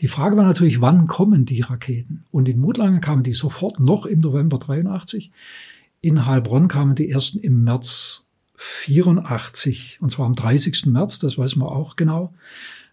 Die 0.00 0.08
Frage 0.08 0.36
war 0.36 0.44
natürlich, 0.44 0.80
wann 0.80 1.06
kommen 1.06 1.44
die 1.44 1.60
Raketen? 1.60 2.24
Und 2.30 2.48
in 2.48 2.60
Mutlangen 2.60 3.00
kamen 3.00 3.22
die 3.22 3.32
sofort 3.32 3.78
noch 3.78 4.06
im 4.06 4.20
November 4.20 4.58
83. 4.58 5.30
In 6.00 6.26
Heilbronn 6.26 6.68
kamen 6.68 6.94
die 6.94 7.10
ersten 7.10 7.38
im 7.38 7.62
März 7.62 8.24
84, 8.56 9.98
und 10.00 10.10
zwar 10.10 10.26
am 10.26 10.34
30. 10.34 10.86
März, 10.86 11.20
das 11.20 11.38
weiß 11.38 11.54
man 11.56 11.68
auch 11.68 11.94
genau. 11.94 12.34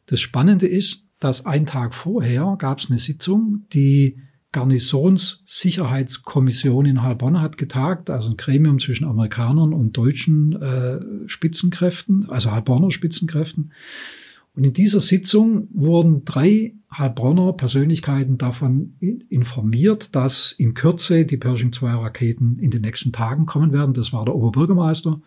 Das 0.06 0.20
Spannende 0.20 0.68
ist, 0.68 1.02
dass 1.20 1.46
ein 1.48 1.66
Tag 1.66 1.96
vorher 1.96 2.56
gab 2.60 2.80
es 2.80 2.90
eine 2.90 3.00
Sitzung, 3.00 3.66
die 3.74 4.22
Garnisonssicherheitskommission 4.56 6.86
in 6.86 7.04
Heilbronn 7.04 7.42
hat 7.42 7.58
getagt, 7.58 8.10
also 8.10 8.30
ein 8.30 8.38
Gremium 8.38 8.80
zwischen 8.80 9.04
Amerikanern 9.04 9.74
und 9.74 9.98
deutschen 9.98 10.54
äh, 10.54 11.02
Spitzenkräften, 11.28 12.30
also 12.30 12.52
Heilbronner 12.52 12.90
Spitzenkräften. 12.90 13.74
Und 14.56 14.64
in 14.64 14.72
dieser 14.72 15.02
Sitzung 15.02 15.68
wurden 15.74 16.24
drei 16.24 16.74
Heilbronner 16.90 17.52
Persönlichkeiten 17.52 18.38
davon 18.38 18.96
informiert, 19.28 20.16
dass 20.16 20.54
in 20.54 20.74
Kürze 20.74 21.26
die 21.26 21.36
Pershing 21.36 21.74
2 21.74 21.92
Raketen 21.92 22.58
in 22.60 22.72
den 22.72 22.84
nächsten 22.84 23.12
Tagen 23.12 23.46
kommen 23.46 23.74
werden. 23.74 23.94
Das 23.94 24.14
war 24.14 24.24
der 24.24 24.36
Oberbürgermeister, 24.36 25.20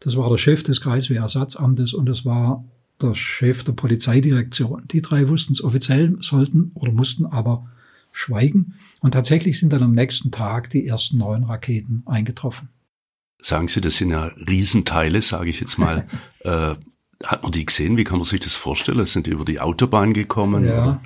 das 0.00 0.16
war 0.16 0.30
der 0.30 0.38
Chef 0.38 0.62
des 0.62 0.80
Kreiswehrersatzamtes 0.80 1.92
und 1.92 2.06
das 2.06 2.24
war 2.24 2.64
der 3.02 3.14
Chef 3.14 3.64
der 3.64 3.72
Polizeidirektion. 3.72 4.84
Die 4.90 5.02
drei 5.02 5.28
wussten 5.28 5.52
es 5.52 5.62
offiziell, 5.62 6.16
sollten 6.20 6.70
oder 6.72 6.92
mussten 6.92 7.26
aber 7.26 7.66
schweigen. 8.12 8.74
Und 9.00 9.12
tatsächlich 9.12 9.58
sind 9.58 9.72
dann 9.72 9.82
am 9.82 9.92
nächsten 9.92 10.30
Tag 10.30 10.70
die 10.70 10.86
ersten 10.86 11.18
neun 11.18 11.44
Raketen 11.44 12.02
eingetroffen. 12.06 12.68
Sagen 13.40 13.66
Sie, 13.66 13.80
das 13.80 13.96
sind 13.96 14.10
ja 14.10 14.26
Riesenteile, 14.48 15.20
sage 15.20 15.50
ich 15.50 15.60
jetzt 15.60 15.78
mal. 15.78 16.06
äh, 16.40 16.74
hat 17.24 17.42
man 17.42 17.52
die 17.52 17.66
gesehen? 17.66 17.96
Wie 17.96 18.04
kann 18.04 18.18
man 18.18 18.24
sich 18.24 18.40
das 18.40 18.56
vorstellen? 18.56 19.04
Sind 19.06 19.26
die 19.26 19.30
über 19.30 19.44
die 19.44 19.60
Autobahn 19.60 20.12
gekommen? 20.12 20.64
Ja. 20.64 20.80
Oder? 20.80 21.02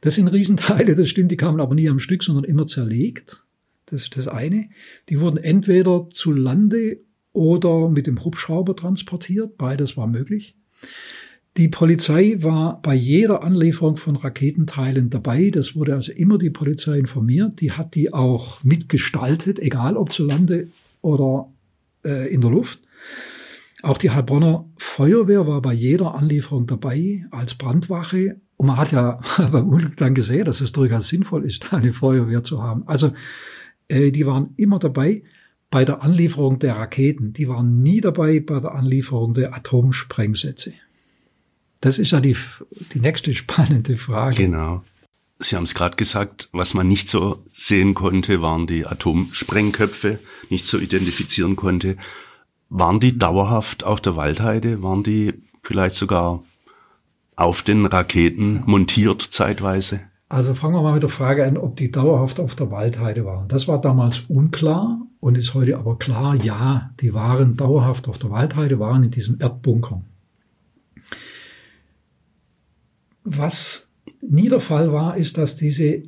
Das 0.00 0.16
sind 0.16 0.28
Riesenteile, 0.28 0.94
das 0.94 1.08
stimmt, 1.08 1.30
die 1.30 1.38
kamen 1.38 1.60
aber 1.60 1.74
nie 1.74 1.88
am 1.88 1.98
Stück, 1.98 2.22
sondern 2.22 2.44
immer 2.44 2.66
zerlegt. 2.66 3.44
Das 3.86 4.02
ist 4.02 4.16
das 4.16 4.28
eine. 4.28 4.68
Die 5.08 5.20
wurden 5.20 5.38
entweder 5.38 6.08
zu 6.10 6.32
Lande 6.32 7.00
oder 7.32 7.88
mit 7.88 8.06
dem 8.06 8.22
Hubschrauber 8.22 8.76
transportiert. 8.76 9.56
Beides 9.56 9.96
war 9.96 10.06
möglich. 10.06 10.56
Die 11.56 11.68
Polizei 11.68 12.36
war 12.40 12.82
bei 12.82 12.94
jeder 12.94 13.44
Anlieferung 13.44 13.96
von 13.96 14.16
Raketenteilen 14.16 15.08
dabei. 15.08 15.50
Das 15.50 15.76
wurde 15.76 15.94
also 15.94 16.10
immer 16.10 16.36
die 16.36 16.50
Polizei 16.50 16.98
informiert. 16.98 17.60
Die 17.60 17.70
hat 17.70 17.94
die 17.94 18.12
auch 18.12 18.64
mitgestaltet, 18.64 19.60
egal 19.60 19.96
ob 19.96 20.12
zu 20.12 20.26
Lande 20.26 20.68
oder 21.00 21.48
äh, 22.04 22.32
in 22.34 22.40
der 22.40 22.50
Luft. 22.50 22.80
Auch 23.82 23.98
die 23.98 24.10
Heilbronner 24.10 24.64
Feuerwehr 24.76 25.46
war 25.46 25.62
bei 25.62 25.74
jeder 25.74 26.16
Anlieferung 26.16 26.66
dabei 26.66 27.24
als 27.30 27.54
Brandwache. 27.54 28.40
Und 28.56 28.66
man 28.66 28.76
hat 28.76 28.90
ja 28.90 29.20
beim 29.52 29.68
Unglück 29.68 29.96
dann 29.96 30.14
gesehen, 30.14 30.46
dass 30.46 30.60
es 30.60 30.72
durchaus 30.72 31.08
sinnvoll 31.08 31.44
ist, 31.44 31.72
eine 31.72 31.92
Feuerwehr 31.92 32.42
zu 32.42 32.64
haben. 32.64 32.82
Also 32.88 33.12
äh, 33.86 34.10
die 34.10 34.26
waren 34.26 34.54
immer 34.56 34.80
dabei 34.80 35.22
bei 35.70 35.84
der 35.84 36.02
Anlieferung 36.02 36.58
der 36.58 36.74
Raketen. 36.74 37.32
Die 37.32 37.48
waren 37.48 37.80
nie 37.80 38.00
dabei 38.00 38.40
bei 38.40 38.58
der 38.58 38.74
Anlieferung 38.74 39.34
der 39.34 39.54
Atomsprengsätze. 39.54 40.72
Das 41.84 41.98
ist 41.98 42.12
ja 42.12 42.20
die, 42.20 42.34
die 42.94 43.00
nächste 43.00 43.34
spannende 43.34 43.98
Frage. 43.98 44.36
Genau. 44.36 44.82
Sie 45.38 45.54
haben 45.54 45.64
es 45.64 45.74
gerade 45.74 45.96
gesagt, 45.96 46.48
was 46.52 46.72
man 46.72 46.88
nicht 46.88 47.10
so 47.10 47.44
sehen 47.52 47.92
konnte, 47.92 48.40
waren 48.40 48.66
die 48.66 48.86
Atomsprengköpfe, 48.86 50.18
nicht 50.48 50.64
so 50.64 50.78
identifizieren 50.78 51.56
konnte. 51.56 51.98
Waren 52.70 53.00
die 53.00 53.18
dauerhaft 53.18 53.84
auf 53.84 54.00
der 54.00 54.16
Waldheide? 54.16 54.82
Waren 54.82 55.02
die 55.02 55.34
vielleicht 55.62 55.96
sogar 55.96 56.42
auf 57.36 57.60
den 57.60 57.84
Raketen 57.84 58.62
montiert 58.64 59.20
zeitweise? 59.20 60.00
Also 60.30 60.54
fangen 60.54 60.76
wir 60.76 60.82
mal 60.82 60.94
mit 60.94 61.02
der 61.02 61.10
Frage 61.10 61.44
an, 61.44 61.58
ob 61.58 61.76
die 61.76 61.90
dauerhaft 61.90 62.40
auf 62.40 62.54
der 62.54 62.70
Waldheide 62.70 63.26
waren. 63.26 63.46
Das 63.48 63.68
war 63.68 63.78
damals 63.78 64.22
unklar 64.28 65.02
und 65.20 65.36
ist 65.36 65.52
heute 65.52 65.76
aber 65.76 65.98
klar, 65.98 66.34
ja, 66.34 66.92
die 67.00 67.12
waren 67.12 67.58
dauerhaft 67.58 68.08
auf 68.08 68.18
der 68.18 68.30
Waldheide, 68.30 68.80
waren 68.80 69.02
in 69.02 69.10
diesen 69.10 69.38
Erdbunkern. 69.38 70.06
Was 73.24 73.88
nie 74.20 74.48
der 74.48 74.60
Fall 74.60 74.92
war, 74.92 75.16
ist, 75.16 75.38
dass 75.38 75.56
diese 75.56 76.02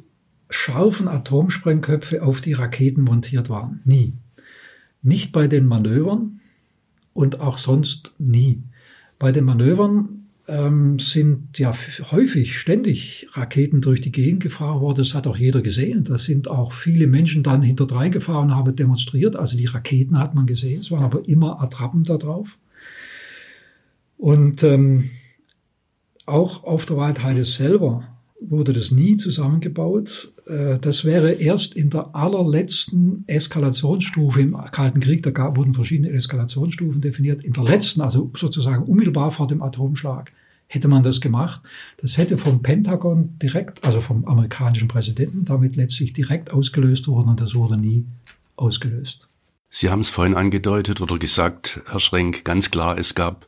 scharfen 0.49 1.09
Atomsprengköpfe 1.09 2.23
auf 2.23 2.41
die 2.41 2.53
Raketen 2.53 3.03
montiert 3.03 3.51
waren. 3.51 3.81
Nie. 3.85 4.15
Nicht 5.03 5.33
bei 5.33 5.49
den 5.49 5.67
Manövern 5.67 6.41
und 7.15 7.41
auch 7.41 7.59
sonst 7.59 8.15
nie. 8.19 8.63
Bei 9.19 9.33
den 9.33 9.45
Manövern 9.45 10.27
ähm, 10.49 10.99
sind 10.99 11.59
ja 11.59 11.73
häufig, 12.11 12.59
ständig 12.59 13.27
Raketen 13.33 13.81
durch 13.81 14.01
die 14.01 14.13
Gegend 14.13 14.43
gefahren 14.43 14.81
worden. 14.81 14.99
Das 14.99 15.15
hat 15.15 15.27
auch 15.27 15.37
jeder 15.37 15.63
gesehen. 15.63 16.05
Da 16.05 16.19
sind 16.19 16.49
auch 16.49 16.73
viele 16.73 17.07
Menschen 17.07 17.43
dann 17.43 17.63
hinterdrein 17.63 18.13
gefahren 18.13 18.51
und 18.51 18.57
haben 18.57 18.77
demonstriert. 18.77 19.37
Also 19.37 19.57
die 19.57 19.67
Raketen 19.67 20.19
hat 20.19 20.35
man 20.35 20.47
gesehen. 20.47 20.81
Es 20.81 20.91
waren 20.91 21.05
aber 21.05 21.27
immer 21.27 21.61
Attrappen 21.61 22.05
da 22.05 22.17
drauf. 22.17 22.59
Und 24.19 24.63
ähm, 24.63 25.11
auch 26.27 26.65
auf 26.65 26.87
der 26.87 26.97
Waldheide 26.97 27.45
selber 27.45 28.05
wurde 28.41 28.73
das 28.73 28.91
nie 28.91 29.17
zusammengebaut. 29.17 30.33
Äh, 30.47 30.79
das 30.79 31.05
wäre 31.05 31.33
erst 31.33 31.75
in 31.75 31.91
der 31.91 32.15
allerletzten 32.15 33.25
Eskalationsstufe 33.27 34.41
im 34.41 34.57
Kalten 34.73 35.01
Krieg, 35.01 35.23
da 35.23 35.57
wurden 35.57 35.75
verschiedene 35.75 36.11
Eskalationsstufen 36.11 37.01
definiert. 37.01 37.45
In 37.45 37.53
der 37.53 37.65
letzten, 37.65 38.01
also 38.03 38.31
sozusagen 38.37 38.85
unmittelbar 38.85 39.31
vor 39.31 39.47
dem 39.47 39.63
Atomschlag, 39.63 40.33
hätte 40.69 40.89
man 40.89 41.03
das 41.03 41.21
gemacht. 41.21 41.63
Das 41.99 42.17
hätte 42.17 42.39
vom 42.39 42.63
Pentagon 42.63 43.39
direkt, 43.41 43.85
also 43.85 44.01
vom 44.01 44.25
amerikanischen 44.27 44.89
Präsidenten, 44.89 45.45
damit 45.45 45.77
letztlich 45.77 46.13
direkt 46.13 46.53
ausgelöst 46.53 47.09
worden 47.09 47.29
und 47.31 47.41
das 47.41 47.55
wurde 47.55 47.77
nie 47.77 48.05
ausgelöst. 48.57 49.29
Sie 49.69 49.91
haben 49.91 50.01
es 50.01 50.11
vorhin 50.11 50.35
angedeutet 50.35 51.01
oder 51.01 51.19
gesagt, 51.19 51.83
Herr 51.87 52.01
Schrenk, 52.01 52.45
ganz 52.45 52.71
klar, 52.71 52.99
es 52.99 53.15
gab 53.15 53.47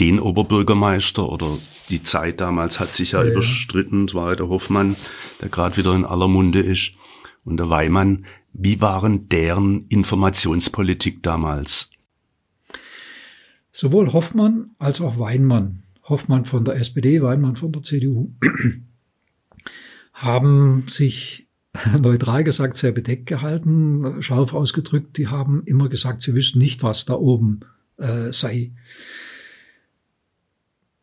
den 0.00 0.20
Oberbürgermeister 0.20 1.28
oder 1.28 1.46
die 1.88 2.02
Zeit 2.02 2.40
damals 2.40 2.80
hat 2.80 2.90
sich 2.90 3.12
ja, 3.12 3.22
ja 3.22 3.30
überstritten. 3.30 4.06
Es 4.06 4.14
war 4.14 4.36
der 4.36 4.48
Hoffmann, 4.48 4.96
der 5.40 5.48
gerade 5.48 5.76
wieder 5.76 5.94
in 5.94 6.04
aller 6.04 6.28
Munde 6.28 6.60
ist, 6.60 6.92
und 7.44 7.56
der 7.56 7.70
Weimann. 7.70 8.26
Wie 8.52 8.80
waren 8.80 9.28
deren 9.28 9.86
Informationspolitik 9.88 11.22
damals? 11.22 11.90
Sowohl 13.72 14.12
Hoffmann 14.12 14.70
als 14.78 15.00
auch 15.00 15.18
Weinmann, 15.18 15.84
Hoffmann 16.02 16.44
von 16.44 16.64
der 16.64 16.76
SPD, 16.76 17.22
Weinmann 17.22 17.56
von 17.56 17.72
der 17.72 17.82
CDU, 17.82 18.34
haben 20.12 20.86
sich 20.88 21.48
neutral 22.00 22.44
gesagt 22.44 22.74
sehr 22.74 22.92
bedeckt 22.92 23.26
gehalten, 23.26 24.22
scharf 24.22 24.52
ausgedrückt. 24.52 25.16
Die 25.16 25.28
haben 25.28 25.62
immer 25.64 25.88
gesagt, 25.88 26.22
sie 26.22 26.34
wüssten 26.34 26.58
nicht, 26.58 26.82
was 26.82 27.04
da 27.04 27.14
oben 27.14 27.60
äh, 27.98 28.32
sei 28.32 28.70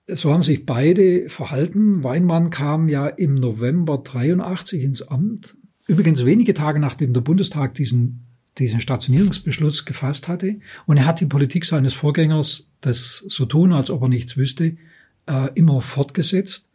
so 0.08 0.32
haben 0.32 0.44
sich 0.44 0.66
beide 0.66 1.30
verhalten. 1.30 2.04
Weinmann 2.04 2.50
kam 2.50 2.90
ja 2.90 3.08
im 3.08 3.36
November 3.36 3.98
83 3.98 4.84
ins 4.84 5.02
Amt. 5.02 5.56
Übrigens 5.88 6.26
wenige 6.26 6.54
Tage 6.54 6.80
nachdem 6.80 7.14
der 7.14 7.22
Bundestag 7.22 7.74
diesen, 7.74 8.26
diesen 8.58 8.82
Stationierungsbeschluss 8.82 9.86
gefasst 9.86 10.28
hatte. 10.28 10.60
Und 10.86 10.98
er 10.98 11.06
hat 11.06 11.22
die 11.22 11.26
Politik 11.26 11.66
seines 11.66 11.94
Vorgängers, 11.94 12.68
das 12.82 13.18
so 13.28 13.46
tun, 13.46 13.74
als 13.74 13.90
ob 13.90 14.04
er 14.04 14.10
nichts 14.10 14.38
wüsste, 14.38 14.78
äh, 15.26 15.50
immer 15.56 15.82
fortgesetzt. 15.82 16.70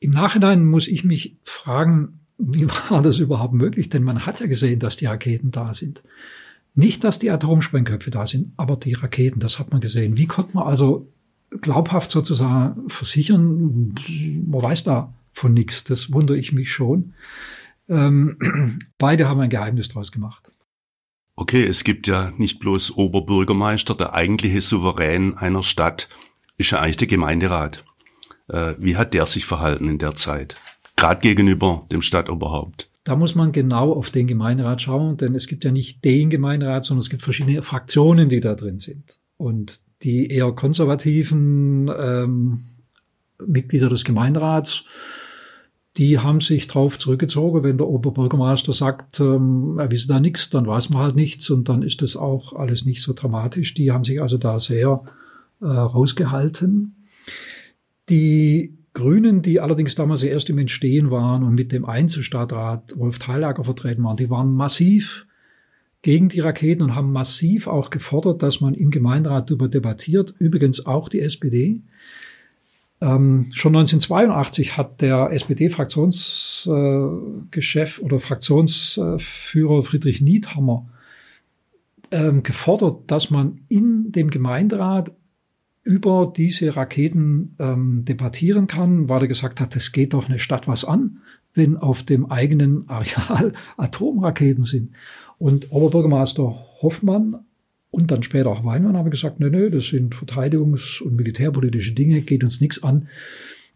Im 0.00 0.10
Nachhinein 0.10 0.64
muss 0.64 0.88
ich 0.88 1.04
mich 1.04 1.36
fragen, 1.44 2.20
wie 2.38 2.68
war 2.68 3.00
das 3.02 3.18
überhaupt 3.18 3.54
möglich? 3.54 3.88
Denn 3.88 4.02
man 4.02 4.26
hat 4.26 4.40
ja 4.40 4.46
gesehen, 4.46 4.80
dass 4.80 4.96
die 4.96 5.06
Raketen 5.06 5.52
da 5.52 5.72
sind. 5.72 6.02
Nicht, 6.74 7.04
dass 7.04 7.18
die 7.18 7.30
Atomsprengköpfe 7.30 8.10
da 8.10 8.26
sind, 8.26 8.52
aber 8.58 8.76
die 8.76 8.92
Raketen, 8.92 9.40
das 9.40 9.58
hat 9.58 9.70
man 9.70 9.80
gesehen. 9.80 10.18
Wie 10.18 10.26
konnte 10.26 10.54
man 10.54 10.66
also 10.66 11.08
glaubhaft 11.50 12.10
sozusagen 12.10 12.88
versichern, 12.88 13.94
man 14.46 14.62
weiß 14.62 14.84
da 14.84 15.12
von 15.32 15.54
nichts. 15.54 15.84
Das 15.84 16.12
wundere 16.12 16.38
ich 16.38 16.52
mich 16.52 16.72
schon. 16.72 17.14
Ähm, 17.88 18.38
beide 18.98 19.28
haben 19.28 19.40
ein 19.40 19.50
Geheimnis 19.50 19.88
draus 19.88 20.12
gemacht. 20.12 20.52
Okay, 21.36 21.64
es 21.64 21.84
gibt 21.84 22.06
ja 22.06 22.32
nicht 22.38 22.60
bloß 22.60 22.96
Oberbürgermeister, 22.96 23.94
der 23.94 24.14
eigentliche 24.14 24.62
Souverän 24.62 25.36
einer 25.36 25.62
Stadt 25.62 26.08
ist 26.56 26.70
ja 26.70 26.80
eigentlich 26.80 26.96
der 26.96 27.08
Gemeinderat. 27.08 27.84
Äh, 28.48 28.74
wie 28.78 28.96
hat 28.96 29.12
der 29.12 29.26
sich 29.26 29.44
verhalten 29.44 29.88
in 29.88 29.98
der 29.98 30.14
Zeit? 30.14 30.56
Gerade 30.96 31.20
gegenüber 31.20 31.86
dem 31.92 32.00
Stadtoberhaupt. 32.00 32.90
Da 33.04 33.14
muss 33.14 33.34
man 33.34 33.52
genau 33.52 33.92
auf 33.92 34.10
den 34.10 34.26
Gemeinderat 34.26 34.82
schauen, 34.82 35.18
denn 35.18 35.34
es 35.34 35.46
gibt 35.46 35.64
ja 35.64 35.70
nicht 35.70 36.04
den 36.04 36.30
Gemeinderat, 36.30 36.84
sondern 36.84 37.02
es 37.02 37.10
gibt 37.10 37.22
verschiedene 37.22 37.62
Fraktionen, 37.62 38.28
die 38.28 38.40
da 38.40 38.54
drin 38.54 38.78
sind. 38.78 39.20
Und 39.36 39.80
die 40.02 40.30
eher 40.30 40.52
konservativen 40.52 41.90
ähm, 41.96 42.60
Mitglieder 43.44 43.88
des 43.88 44.04
Gemeinderats, 44.04 44.84
die 45.96 46.18
haben 46.18 46.40
sich 46.40 46.66
darauf 46.66 46.98
zurückgezogen, 46.98 47.62
wenn 47.62 47.78
der 47.78 47.88
Oberbürgermeister 47.88 48.72
sagt, 48.72 49.20
ähm, 49.20 49.78
er 49.78 49.90
wisse 49.90 50.08
da 50.08 50.20
nichts, 50.20 50.50
dann 50.50 50.66
weiß 50.66 50.90
man 50.90 51.02
halt 51.02 51.16
nichts 51.16 51.48
und 51.48 51.68
dann 51.68 51.82
ist 51.82 52.02
das 52.02 52.16
auch 52.16 52.52
alles 52.52 52.84
nicht 52.84 53.02
so 53.02 53.14
dramatisch. 53.14 53.72
Die 53.72 53.90
haben 53.90 54.04
sich 54.04 54.20
also 54.20 54.36
da 54.36 54.58
sehr 54.58 55.02
äh, 55.60 55.66
rausgehalten. 55.66 57.06
Die 58.10 58.76
Grünen, 58.92 59.42
die 59.42 59.60
allerdings 59.60 59.94
damals 59.94 60.22
erst 60.22 60.50
im 60.50 60.58
Entstehen 60.58 61.10
waren 61.10 61.42
und 61.42 61.54
mit 61.54 61.72
dem 61.72 61.86
Einzelstadtrat 61.86 62.98
Wolf 62.98 63.18
Theilager 63.18 63.64
vertreten 63.64 64.04
waren, 64.04 64.16
die 64.16 64.30
waren 64.30 64.54
massiv 64.54 65.25
gegen 66.06 66.28
die 66.28 66.38
Raketen 66.38 66.84
und 66.84 66.94
haben 66.94 67.10
massiv 67.10 67.66
auch 67.66 67.90
gefordert, 67.90 68.44
dass 68.44 68.60
man 68.60 68.74
im 68.74 68.92
Gemeinderat 68.92 69.50
darüber 69.50 69.66
debattiert. 69.66 70.32
Übrigens 70.38 70.86
auch 70.86 71.08
die 71.08 71.20
SPD. 71.20 71.80
Ähm, 73.00 73.48
schon 73.50 73.74
1982 73.74 74.76
hat 74.76 75.02
der 75.02 75.30
SPD-Fraktionschef 75.32 77.98
äh, 77.98 78.02
oder 78.02 78.20
Fraktionsführer 78.20 79.82
Friedrich 79.82 80.20
Niethammer 80.20 80.86
ähm, 82.12 82.44
gefordert, 82.44 83.00
dass 83.08 83.30
man 83.30 83.62
in 83.66 84.12
dem 84.12 84.30
Gemeinderat 84.30 85.10
über 85.82 86.32
diese 86.36 86.76
Raketen 86.76 87.56
ähm, 87.58 88.04
debattieren 88.04 88.68
kann, 88.68 89.08
weil 89.08 89.22
er 89.22 89.28
gesagt 89.28 89.60
hat, 89.60 89.74
es 89.74 89.90
geht 89.90 90.14
doch 90.14 90.28
eine 90.28 90.38
Stadt 90.38 90.68
was 90.68 90.84
an, 90.84 91.18
wenn 91.52 91.76
auf 91.76 92.04
dem 92.04 92.30
eigenen 92.30 92.88
Areal 92.88 93.54
Atomraketen 93.76 94.62
sind. 94.62 94.92
Und 95.38 95.70
Oberbürgermeister 95.70 96.66
Hoffmann 96.82 97.44
und 97.90 98.10
dann 98.10 98.22
später 98.22 98.50
auch 98.50 98.64
Weinmann 98.64 98.96
haben 98.96 99.10
gesagt, 99.10 99.40
nö, 99.40 99.50
nö, 99.50 99.70
das 99.70 99.86
sind 99.86 100.14
verteidigungs- 100.14 101.02
und 101.02 101.16
militärpolitische 101.16 101.92
Dinge, 101.92 102.20
geht 102.22 102.44
uns 102.44 102.60
nichts 102.60 102.82
an. 102.82 103.08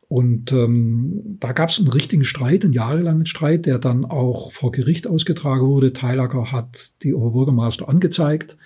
Und 0.09 0.51
ähm, 0.51 1.37
da 1.39 1.53
gab 1.53 1.69
es 1.69 1.79
einen 1.79 1.87
richtigen 1.87 2.25
Streit, 2.25 2.65
einen 2.65 2.73
jahrelangen 2.73 3.27
Streit, 3.27 3.67
der 3.67 3.79
dann 3.79 4.05
auch 4.05 4.51
vor 4.51 4.73
Gericht 4.73 5.09
ausgetragen 5.09 5.69
wurde. 5.69 5.93
Teilacker 5.93 6.51
hat 6.51 6.95
die 7.05 7.15
Oberbürgermeister 7.15 7.89
angezeigt, 7.89 8.57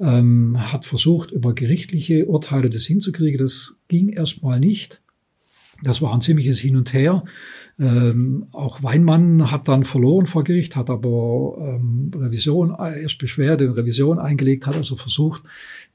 ähm, 0.00 0.56
hat 0.72 0.86
versucht, 0.86 1.30
über 1.30 1.54
gerichtliche 1.54 2.24
Urteile 2.24 2.70
das 2.70 2.84
hinzukriegen. 2.84 3.38
Das 3.38 3.76
ging 3.88 4.08
erstmal 4.08 4.60
nicht. 4.60 5.01
Das 5.82 6.00
war 6.00 6.12
ein 6.12 6.20
ziemliches 6.20 6.58
Hin 6.58 6.76
und 6.76 6.92
Her. 6.92 7.24
Ähm, 7.78 8.46
auch 8.52 8.82
Weinmann 8.82 9.50
hat 9.50 9.68
dann 9.68 9.84
verloren 9.84 10.26
vor 10.26 10.44
Gericht, 10.44 10.76
hat 10.76 10.90
aber 10.90 11.56
ähm, 11.58 12.10
Revision, 12.14 12.74
äh, 12.78 13.02
erst 13.02 13.18
Beschwerde 13.18 13.68
und 13.68 13.76
Revision 13.76 14.18
eingelegt, 14.18 14.66
hat 14.66 14.76
also 14.76 14.96
versucht, 14.96 15.42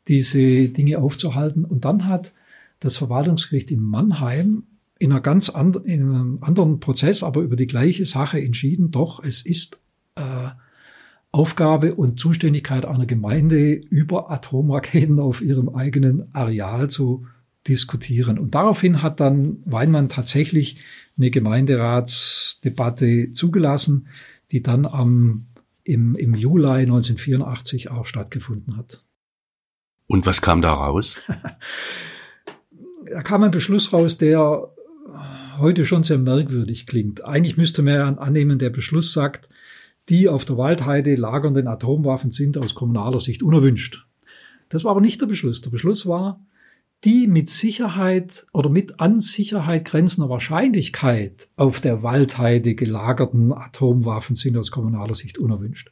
diese 0.07 0.69
Dinge 0.69 0.99
aufzuhalten. 0.99 1.65
Und 1.65 1.85
dann 1.85 2.05
hat 2.05 2.33
das 2.79 2.97
Verwaltungsgericht 2.97 3.71
in 3.71 3.81
Mannheim 3.81 4.63
in, 4.99 5.11
einer 5.11 5.21
ganz 5.21 5.49
and, 5.49 5.77
in 5.77 6.01
einem 6.01 6.39
anderen 6.41 6.79
Prozess, 6.79 7.23
aber 7.23 7.41
über 7.41 7.55
die 7.55 7.67
gleiche 7.67 8.05
Sache 8.05 8.41
entschieden, 8.41 8.91
doch, 8.91 9.23
es 9.23 9.43
ist 9.43 9.79
äh, 10.15 10.49
Aufgabe 11.31 11.93
und 11.93 12.19
Zuständigkeit 12.19 12.85
einer 12.85 13.05
Gemeinde, 13.05 13.73
über 13.73 14.31
Atomraketen 14.31 15.19
auf 15.19 15.41
ihrem 15.41 15.69
eigenen 15.69 16.33
Areal 16.33 16.89
zu 16.89 17.27
diskutieren. 17.67 18.39
Und 18.39 18.55
daraufhin 18.55 19.01
hat 19.01 19.19
dann 19.19 19.57
Weinmann 19.65 20.09
tatsächlich 20.09 20.77
eine 21.17 21.31
Gemeinderatsdebatte 21.31 23.31
zugelassen, 23.31 24.07
die 24.51 24.61
dann 24.61 24.85
am, 24.85 25.47
im, 25.83 26.15
im 26.15 26.35
Juli 26.35 26.83
1984 26.83 27.91
auch 27.91 28.05
stattgefunden 28.05 28.77
hat. 28.77 29.03
Und 30.07 30.25
was 30.25 30.41
kam 30.41 30.61
da 30.61 30.73
raus? 30.73 31.21
da 33.05 33.21
kam 33.23 33.43
ein 33.43 33.51
Beschluss 33.51 33.91
raus, 33.91 34.17
der 34.17 34.69
heute 35.59 35.85
schon 35.85 36.03
sehr 36.03 36.17
merkwürdig 36.17 36.87
klingt. 36.87 37.25
Eigentlich 37.25 37.57
müsste 37.57 37.81
man 37.81 38.19
annehmen, 38.19 38.59
der 38.59 38.69
Beschluss 38.69 39.13
sagt, 39.13 39.49
die 40.09 40.29
auf 40.29 40.45
der 40.45 40.57
Waldheide 40.57 41.15
lagernden 41.15 41.67
Atomwaffen 41.67 42.31
sind 42.31 42.57
aus 42.57 42.75
kommunaler 42.75 43.19
Sicht 43.19 43.43
unerwünscht. 43.43 44.05
Das 44.69 44.83
war 44.83 44.91
aber 44.91 45.01
nicht 45.01 45.21
der 45.21 45.27
Beschluss. 45.27 45.61
Der 45.61 45.69
Beschluss 45.69 46.05
war, 46.05 46.45
die 47.03 47.27
mit 47.27 47.49
Sicherheit 47.49 48.45
oder 48.53 48.69
mit 48.69 48.99
an 48.99 49.19
Sicherheit 49.19 49.85
grenzender 49.85 50.29
Wahrscheinlichkeit 50.29 51.47
auf 51.55 51.79
der 51.79 52.03
Waldheide 52.03 52.75
gelagerten 52.75 53.53
Atomwaffen 53.53 54.35
sind 54.35 54.57
aus 54.57 54.71
kommunaler 54.71 55.15
Sicht 55.15 55.37
unerwünscht. 55.37 55.91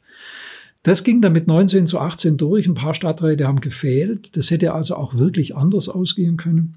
Das 0.82 1.04
ging 1.04 1.20
dann 1.20 1.32
mit 1.32 1.48
19 1.48 1.86
zu 1.86 1.98
18 1.98 2.36
durch. 2.36 2.66
Ein 2.66 2.74
paar 2.74 2.94
Stadträte 2.94 3.46
haben 3.46 3.60
gefehlt. 3.60 4.36
Das 4.36 4.50
hätte 4.50 4.72
also 4.72 4.96
auch 4.96 5.14
wirklich 5.14 5.56
anders 5.56 5.88
ausgehen 5.88 6.36
können. 6.36 6.76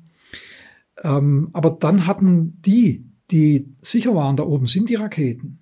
Ähm, 1.03 1.49
aber 1.53 1.71
dann 1.71 2.07
hatten 2.07 2.57
die, 2.65 3.05
die 3.31 3.67
sicher 3.81 4.15
waren, 4.15 4.35
da 4.35 4.43
oben 4.43 4.65
sind 4.65 4.89
die 4.89 4.95
Raketen, 4.95 5.59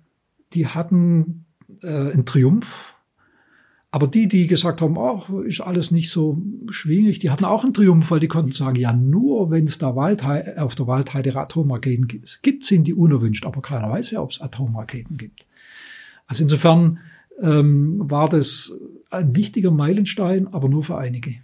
die 0.54 0.66
hatten 0.66 1.46
äh, 1.82 2.12
einen 2.12 2.26
Triumph. 2.26 2.94
Aber 3.90 4.06
die, 4.06 4.28
die 4.28 4.46
gesagt 4.46 4.82
haben, 4.82 4.98
oh, 4.98 5.40
ist 5.40 5.60
alles 5.60 5.90
nicht 5.90 6.10
so 6.10 6.42
schwierig, 6.68 7.20
die 7.20 7.30
hatten 7.30 7.46
auch 7.46 7.64
einen 7.64 7.72
Triumph, 7.72 8.10
weil 8.10 8.20
die 8.20 8.28
konnten 8.28 8.52
sagen, 8.52 8.76
ja, 8.76 8.92
nur 8.92 9.50
wenn 9.50 9.64
es 9.64 9.78
da 9.78 9.96
Waldheide, 9.96 10.60
auf 10.62 10.74
der 10.74 10.86
Waldheide 10.86 11.34
Atomraketen 11.34 12.06
gibt, 12.42 12.64
sind 12.64 12.86
die 12.86 12.92
unerwünscht. 12.92 13.46
Aber 13.46 13.62
keiner 13.62 13.90
weiß 13.90 14.10
ja, 14.10 14.20
ob 14.20 14.30
es 14.30 14.40
Atomraketen 14.42 15.16
gibt. 15.16 15.46
Also 16.26 16.42
insofern 16.42 16.98
ähm, 17.40 18.02
war 18.10 18.28
das 18.28 18.72
ein 19.10 19.34
wichtiger 19.34 19.70
Meilenstein, 19.70 20.48
aber 20.48 20.68
nur 20.68 20.84
für 20.84 20.98
einige. 20.98 21.36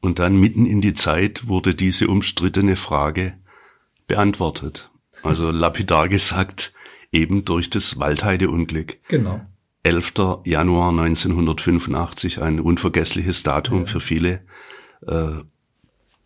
Und 0.00 0.18
dann 0.18 0.36
mitten 0.36 0.66
in 0.66 0.82
die 0.82 0.94
Zeit 0.94 1.46
wurde 1.48 1.74
diese 1.74 2.08
umstrittene 2.08 2.76
Frage 2.76 3.34
beantwortet. 4.06 4.90
Also 5.22 5.50
lapidar 5.50 6.08
gesagt, 6.08 6.74
eben 7.10 7.44
durch 7.44 7.70
das 7.70 7.98
Waldheide-Unglück. 7.98 8.98
Genau. 9.08 9.40
11. 9.82 10.42
Januar 10.44 10.90
1985, 10.90 12.40
ein 12.40 12.60
unvergessliches 12.60 13.42
Datum 13.42 13.80
ja. 13.80 13.86
für 13.86 14.00
viele. 14.00 14.44
Äh, 15.06 15.42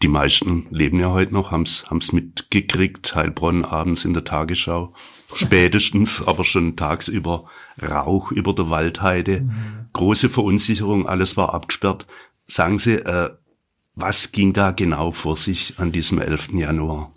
die 0.03 0.09
meisten 0.09 0.67
leben 0.71 1.01
ja 1.01 1.11
heute 1.11 1.33
noch, 1.33 1.51
haben's 1.51 1.87
haben's 1.89 2.13
mitgekriegt, 2.13 3.15
Heilbronn 3.15 3.65
abends 3.65 4.05
in 4.05 4.13
der 4.13 4.25
Tagesschau, 4.25 4.93
spätestens, 5.35 6.23
aber 6.23 6.45
schon 6.45 6.77
tagsüber 6.77 7.47
Rauch 7.83 8.31
über 8.31 8.55
der 8.55 8.69
Waldheide, 8.69 9.43
mhm. 9.43 9.89
große 9.95 10.29
Verunsicherung, 10.29 11.07
alles 11.07 11.37
war 11.37 11.55
abgesperrt. 11.55 12.07
Sagen 12.47 12.79
Sie, 12.79 12.97
äh, 12.97 13.31
was 13.95 14.33
ging 14.33 14.53
da 14.53 14.73
genau 14.73 15.13
vor 15.13 15.39
sich 15.39 15.75
an 15.79 15.93
diesem 15.93 16.21
11. 16.21 16.51
Januar? 16.53 17.16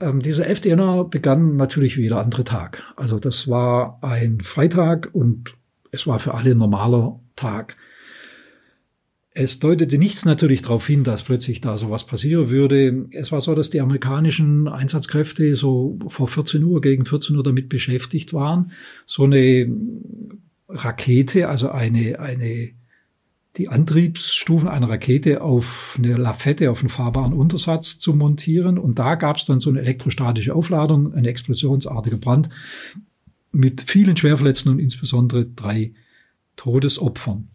Ähm, 0.00 0.20
dieser 0.20 0.46
11. 0.46 0.64
Januar 0.66 1.08
begann 1.08 1.56
natürlich 1.56 1.96
wie 1.96 2.02
jeder 2.02 2.20
andere 2.20 2.44
Tag. 2.44 2.82
Also 2.96 3.18
das 3.18 3.48
war 3.48 3.98
ein 4.02 4.40
Freitag 4.40 5.10
und 5.12 5.54
es 5.90 6.06
war 6.06 6.18
für 6.18 6.34
alle 6.34 6.52
ein 6.52 6.58
normaler 6.58 7.18
Tag. 7.34 7.76
Es 9.30 9.60
deutete 9.60 9.98
nichts 9.98 10.24
natürlich 10.24 10.62
darauf 10.62 10.86
hin, 10.86 11.04
dass 11.04 11.22
plötzlich 11.22 11.60
da 11.60 11.76
sowas 11.76 12.04
passieren 12.04 12.50
würde. 12.50 13.06
Es 13.12 13.30
war 13.30 13.40
so, 13.40 13.54
dass 13.54 13.70
die 13.70 13.80
amerikanischen 13.80 14.66
Einsatzkräfte 14.66 15.54
so 15.54 15.98
vor 16.08 16.26
14 16.26 16.64
Uhr, 16.64 16.80
gegen 16.80 17.04
14 17.04 17.36
Uhr 17.36 17.44
damit 17.44 17.68
beschäftigt 17.68 18.32
waren, 18.32 18.72
so 19.06 19.24
eine 19.24 19.70
Rakete, 20.68 21.48
also 21.48 21.70
eine, 21.70 22.18
eine, 22.18 22.70
die 23.58 23.68
Antriebsstufen 23.68 24.68
einer 24.68 24.88
Rakete 24.88 25.42
auf 25.42 25.96
eine 25.98 26.16
Lafette, 26.16 26.70
auf 26.70 26.80
einen 26.80 26.88
fahrbaren 26.88 27.32
Untersatz 27.32 27.98
zu 27.98 28.14
montieren. 28.14 28.78
Und 28.78 28.98
da 28.98 29.16
gab 29.16 29.36
es 29.36 29.44
dann 29.44 29.60
so 29.60 29.68
eine 29.70 29.80
elektrostatische 29.80 30.54
Aufladung, 30.54 31.12
ein 31.14 31.24
explosionsartiger 31.24 32.16
Brand 32.16 32.48
mit 33.50 33.82
vielen 33.82 34.16
Schwerverletzten 34.16 34.70
und 34.70 34.78
insbesondere 34.78 35.44
drei 35.44 35.92
Todesopfern. 36.56 37.48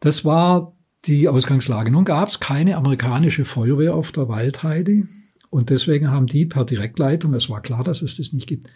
Das 0.00 0.24
war 0.24 0.76
die 1.06 1.28
Ausgangslage. 1.28 1.90
Nun 1.90 2.04
gab 2.04 2.28
es 2.28 2.40
keine 2.40 2.76
amerikanische 2.76 3.44
Feuerwehr 3.44 3.94
auf 3.94 4.12
der 4.12 4.28
Waldheide 4.28 5.06
und 5.50 5.70
deswegen 5.70 6.10
haben 6.10 6.26
die 6.26 6.46
per 6.46 6.64
Direktleitung, 6.64 7.32
es 7.34 7.48
war 7.48 7.62
klar, 7.62 7.84
dass 7.84 8.02
es 8.02 8.16
das 8.16 8.32
nicht 8.32 8.46
gibt, 8.46 8.66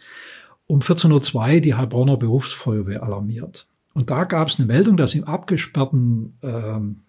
um 0.67 0.81
14.02 0.81 1.55
Uhr 1.55 1.61
die 1.61 1.75
Heilbronner 1.75 2.17
Berufsfeuerwehr 2.17 3.03
alarmiert. 3.03 3.67
Und 3.99 4.11
da 4.11 4.23
gab 4.23 4.47
es 4.47 4.61
eine 4.61 4.67
Meldung, 4.67 4.97
dass 4.97 5.17
im 5.17 5.25
abgesperrten 5.25 6.35
ähm, 6.43 7.01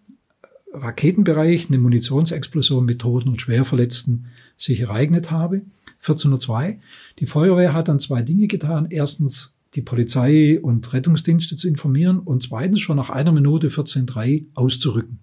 Raketenbereich 0.73 1.67
eine 1.67 1.77
Munitionsexplosion 1.77 2.83
mit 2.83 2.97
Toten 2.97 3.29
und 3.29 3.39
Schwerverletzten 3.39 4.25
sich 4.57 4.79
ereignet 4.79 5.29
habe. 5.29 5.61
14.02 6.03 6.49
Uhr. 6.49 6.75
Die 7.19 7.27
Feuerwehr 7.27 7.73
hat 7.73 7.89
dann 7.89 7.99
zwei 7.99 8.23
Dinge 8.23 8.47
getan. 8.47 8.87
Erstens 8.89 9.55
die 9.75 9.83
Polizei 9.83 10.59
und 10.59 10.91
Rettungsdienste 10.91 11.55
zu 11.57 11.67
informieren 11.67 12.17
und 12.17 12.41
zweitens 12.41 12.79
schon 12.79 12.97
nach 12.97 13.11
einer 13.11 13.33
Minute 13.33 13.69
14.03 13.69 14.45
auszurücken. 14.55 15.19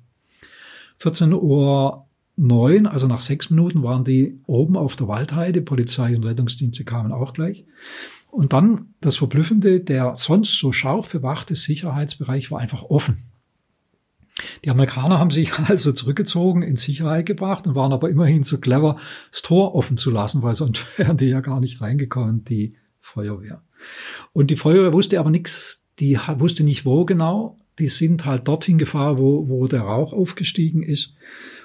14 0.98 1.32
Uhr 1.32 2.06
9, 2.36 2.86
also 2.86 3.08
nach 3.08 3.22
sechs 3.22 3.50
Minuten 3.50 3.82
waren 3.82 4.04
die 4.04 4.38
oben 4.46 4.76
auf 4.76 4.94
der 4.94 5.08
Waldheide, 5.08 5.62
Polizei 5.62 6.14
und 6.14 6.24
Rettungsdienste 6.24 6.84
kamen 6.84 7.10
auch 7.10 7.32
gleich. 7.32 7.64
Und 8.36 8.52
dann 8.52 8.92
das 9.00 9.16
Verblüffende, 9.16 9.80
der 9.80 10.14
sonst 10.14 10.58
so 10.58 10.70
scharf 10.70 11.08
bewachte 11.08 11.56
Sicherheitsbereich 11.56 12.50
war 12.50 12.60
einfach 12.60 12.82
offen. 12.82 13.16
Die 14.62 14.68
Amerikaner 14.68 15.18
haben 15.18 15.30
sich 15.30 15.58
also 15.58 15.90
zurückgezogen, 15.92 16.60
in 16.60 16.76
Sicherheit 16.76 17.24
gebracht 17.24 17.66
und 17.66 17.74
waren 17.74 17.94
aber 17.94 18.10
immerhin 18.10 18.42
so 18.42 18.58
clever, 18.58 18.98
das 19.30 19.40
Tor 19.40 19.74
offen 19.74 19.96
zu 19.96 20.10
lassen, 20.10 20.42
weil 20.42 20.54
sonst 20.54 20.84
wären 20.98 21.16
die 21.16 21.28
ja 21.28 21.40
gar 21.40 21.60
nicht 21.60 21.80
reingekommen, 21.80 22.44
die 22.44 22.76
Feuerwehr. 23.00 23.62
Und 24.34 24.50
die 24.50 24.56
Feuerwehr 24.56 24.92
wusste 24.92 25.18
aber 25.18 25.30
nichts, 25.30 25.86
die 25.98 26.18
wusste 26.36 26.62
nicht 26.62 26.84
wo 26.84 27.06
genau. 27.06 27.56
Die 27.78 27.86
sind 27.86 28.26
halt 28.26 28.46
dorthin 28.48 28.76
gefahren, 28.76 29.16
wo, 29.16 29.48
wo 29.48 29.66
der 29.66 29.80
Rauch 29.80 30.12
aufgestiegen 30.12 30.82
ist. 30.82 31.14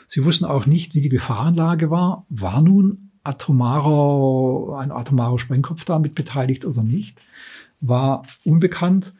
Sie 0.07 0.23
wussten 0.23 0.45
auch 0.45 0.65
nicht, 0.65 0.95
wie 0.95 1.01
die 1.01 1.09
Gefahrenlage 1.09 1.89
war. 1.89 2.25
War 2.29 2.61
nun 2.61 3.10
atomarer, 3.23 4.79
ein 4.79 4.91
atomarer 4.91 5.39
Sprengkopf 5.39 5.85
damit 5.85 6.15
beteiligt 6.15 6.65
oder 6.65 6.83
nicht? 6.83 7.17
War 7.79 8.23
unbekannt. 8.43 9.13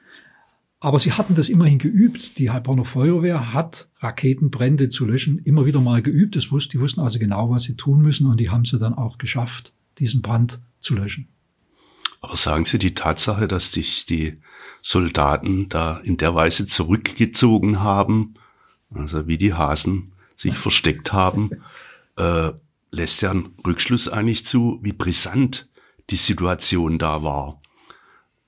Aber 0.80 0.98
sie 0.98 1.14
hatten 1.14 1.36
das 1.36 1.50
immerhin 1.50 1.78
geübt. 1.78 2.40
Die 2.40 2.50
Heilbronner 2.50 2.86
Feuerwehr 2.86 3.54
hat 3.54 3.88
Raketenbrände 4.00 4.90
zu 4.90 5.06
löschen 5.06 5.38
immer 5.40 5.66
wieder 5.66 5.80
mal 5.80 6.02
geübt. 6.02 6.36
Das 6.36 6.52
wussten, 6.52 6.72
die 6.72 6.80
wussten 6.80 7.02
also 7.02 7.20
genau, 7.20 7.52
was 7.52 7.64
sie 7.64 7.76
tun 7.76 8.02
müssen 8.02 8.26
und 8.26 8.40
die 8.40 8.50
haben 8.50 8.66
sie 8.66 8.80
dann 8.80 8.96
auch 8.96 9.20
geschafft, 9.20 9.74
diesen 10.00 10.24
Brand 10.24 10.60
zu 10.80 10.96
löschen. 10.96 11.28
Aber 12.22 12.36
sagen 12.36 12.66
Sie 12.66 12.78
die 12.78 12.94
Tatsache, 12.94 13.48
dass 13.48 13.72
sich 13.72 14.06
die 14.06 14.38
Soldaten 14.82 15.70
da 15.70 15.98
in 15.98 16.18
der 16.18 16.36
Weise 16.36 16.68
zurückgezogen 16.68 17.82
haben, 17.82 18.36
also 18.94 19.28
wie 19.28 19.38
die 19.38 19.54
Hasen 19.54 20.12
sich 20.36 20.56
versteckt 20.56 21.14
haben, 21.14 21.52
äh, 22.18 22.52
lässt 22.91 23.21
ja 23.21 23.32
einen 23.32 23.56
Rückschluss 23.65 24.10
eigentlich 24.10 24.45
zu, 24.45 24.80
wie 24.82 24.93
brisant 24.93 25.69
die 26.10 26.17
Situation 26.17 26.99
da 26.99 27.23
war. 27.23 27.62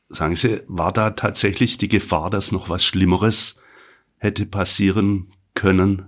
Sagen 0.10 0.36
Sie, 0.36 0.62
war 0.68 0.92
da 0.92 1.12
tatsächlich 1.12 1.78
die 1.78 1.88
Gefahr, 1.88 2.30
dass 2.30 2.52
noch 2.52 2.70
was 2.70 2.86
Schlimmeres 2.86 3.60
hätte 4.18 4.46
passieren 4.46 5.32
können? 5.56 6.04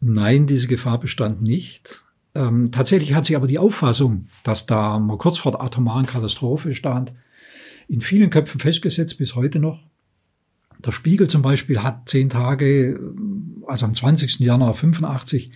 Nein, 0.00 0.46
diese 0.46 0.66
Gefahr 0.66 0.98
bestand 0.98 1.42
nicht. 1.42 2.02
Ähm, 2.34 2.72
tatsächlich 2.72 3.14
hat 3.14 3.26
sich 3.26 3.36
aber 3.36 3.46
die 3.46 3.58
Auffassung, 3.58 4.26
dass 4.42 4.66
da 4.66 4.98
mal 4.98 5.18
kurz 5.18 5.38
vor 5.38 5.52
der 5.52 5.60
atomaren 5.60 6.06
Katastrophe 6.06 6.74
stand, 6.74 7.12
in 7.88 8.00
vielen 8.00 8.30
Köpfen 8.30 8.58
festgesetzt 8.58 9.18
bis 9.18 9.34
heute 9.34 9.58
noch. 9.58 9.80
Der 10.84 10.92
Spiegel 10.92 11.28
zum 11.28 11.42
Beispiel 11.42 11.82
hat 11.82 12.08
zehn 12.08 12.28
Tage, 12.28 12.98
also 13.66 13.86
am 13.86 13.94
20. 13.94 14.40
Januar 14.40 14.74
85, 14.74 15.52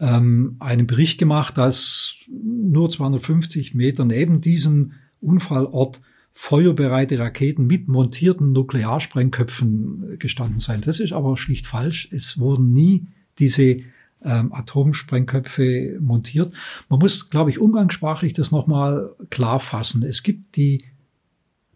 ähm, 0.00 0.56
einen 0.58 0.86
Bericht 0.86 1.18
gemacht, 1.18 1.58
dass 1.58 2.16
nur 2.28 2.90
250 2.90 3.74
Meter 3.74 4.04
neben 4.04 4.40
diesem 4.40 4.92
Unfallort 5.20 6.00
feuerbereite 6.32 7.18
Raketen 7.18 7.66
mit 7.66 7.88
montierten 7.88 8.52
Nuklearsprengköpfen 8.52 10.18
gestanden 10.18 10.60
seien. 10.60 10.82
Das 10.82 11.00
ist 11.00 11.12
aber 11.12 11.36
schlicht 11.36 11.66
falsch. 11.66 12.08
Es 12.12 12.38
wurden 12.38 12.72
nie 12.72 13.06
diese 13.38 13.78
ähm, 14.22 14.52
Atomsprengköpfe 14.52 15.98
montiert. 16.00 16.52
Man 16.88 16.98
muss, 16.98 17.30
glaube 17.30 17.50
ich, 17.50 17.58
umgangssprachlich 17.58 18.34
das 18.34 18.50
nochmal 18.50 19.14
klar 19.30 19.60
fassen. 19.60 20.02
Es 20.02 20.22
gibt 20.22 20.56
die 20.56 20.84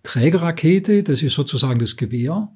Trägerrakete, 0.03 1.03
das 1.03 1.23
ist 1.23 1.35
sozusagen 1.35 1.79
das 1.79 1.97
Gewehr. 1.97 2.53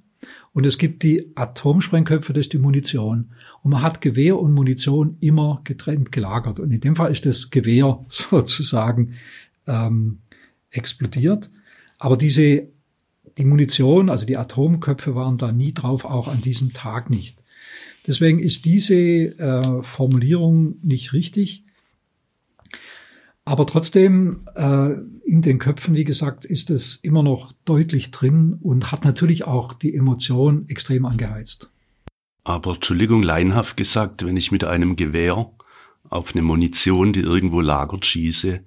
Und 0.54 0.66
es 0.66 0.78
gibt 0.78 1.02
die 1.02 1.32
Atomsprengköpfe, 1.34 2.32
das 2.32 2.42
ist 2.42 2.52
die 2.52 2.58
Munition. 2.58 3.32
Und 3.62 3.72
man 3.72 3.82
hat 3.82 4.00
Gewehr 4.00 4.38
und 4.38 4.54
Munition 4.54 5.16
immer 5.20 5.60
getrennt 5.64 6.12
gelagert. 6.12 6.60
Und 6.60 6.70
in 6.70 6.80
dem 6.80 6.94
Fall 6.94 7.10
ist 7.10 7.26
das 7.26 7.50
Gewehr 7.50 8.04
sozusagen 8.08 9.14
ähm, 9.66 10.20
explodiert. 10.70 11.50
Aber 11.98 12.16
diese, 12.16 12.68
die 13.36 13.44
Munition, 13.44 14.08
also 14.08 14.26
die 14.26 14.36
Atomköpfe 14.36 15.16
waren 15.16 15.38
da 15.38 15.50
nie 15.50 15.74
drauf, 15.74 16.04
auch 16.04 16.28
an 16.28 16.40
diesem 16.40 16.72
Tag 16.72 17.10
nicht. 17.10 17.36
Deswegen 18.06 18.38
ist 18.38 18.64
diese 18.64 18.94
äh, 18.94 19.82
Formulierung 19.82 20.76
nicht 20.82 21.12
richtig. 21.12 21.63
Aber 23.44 23.66
trotzdem, 23.66 24.48
äh, 24.54 24.92
in 25.24 25.42
den 25.42 25.58
Köpfen, 25.58 25.94
wie 25.94 26.04
gesagt, 26.04 26.44
ist 26.46 26.70
es 26.70 26.96
immer 26.96 27.22
noch 27.22 27.52
deutlich 27.64 28.10
drin 28.10 28.58
und 28.60 28.90
hat 28.90 29.04
natürlich 29.04 29.44
auch 29.44 29.74
die 29.74 29.94
Emotion 29.94 30.66
extrem 30.68 31.04
angeheizt. 31.04 31.70
Aber 32.42 32.74
Entschuldigung, 32.74 33.22
leinhaft 33.22 33.76
gesagt, 33.76 34.24
wenn 34.24 34.36
ich 34.36 34.50
mit 34.50 34.64
einem 34.64 34.96
Gewehr 34.96 35.50
auf 36.08 36.34
eine 36.34 36.42
Munition, 36.42 37.12
die 37.12 37.20
irgendwo 37.20 37.60
lagert, 37.60 38.04
schieße, 38.06 38.60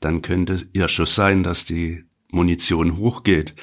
dann 0.00 0.22
könnte 0.22 0.68
ja 0.72 0.88
schon 0.88 1.06
sein, 1.06 1.42
dass 1.42 1.64
die 1.64 2.04
Munition 2.30 2.98
hochgeht. 2.98 3.54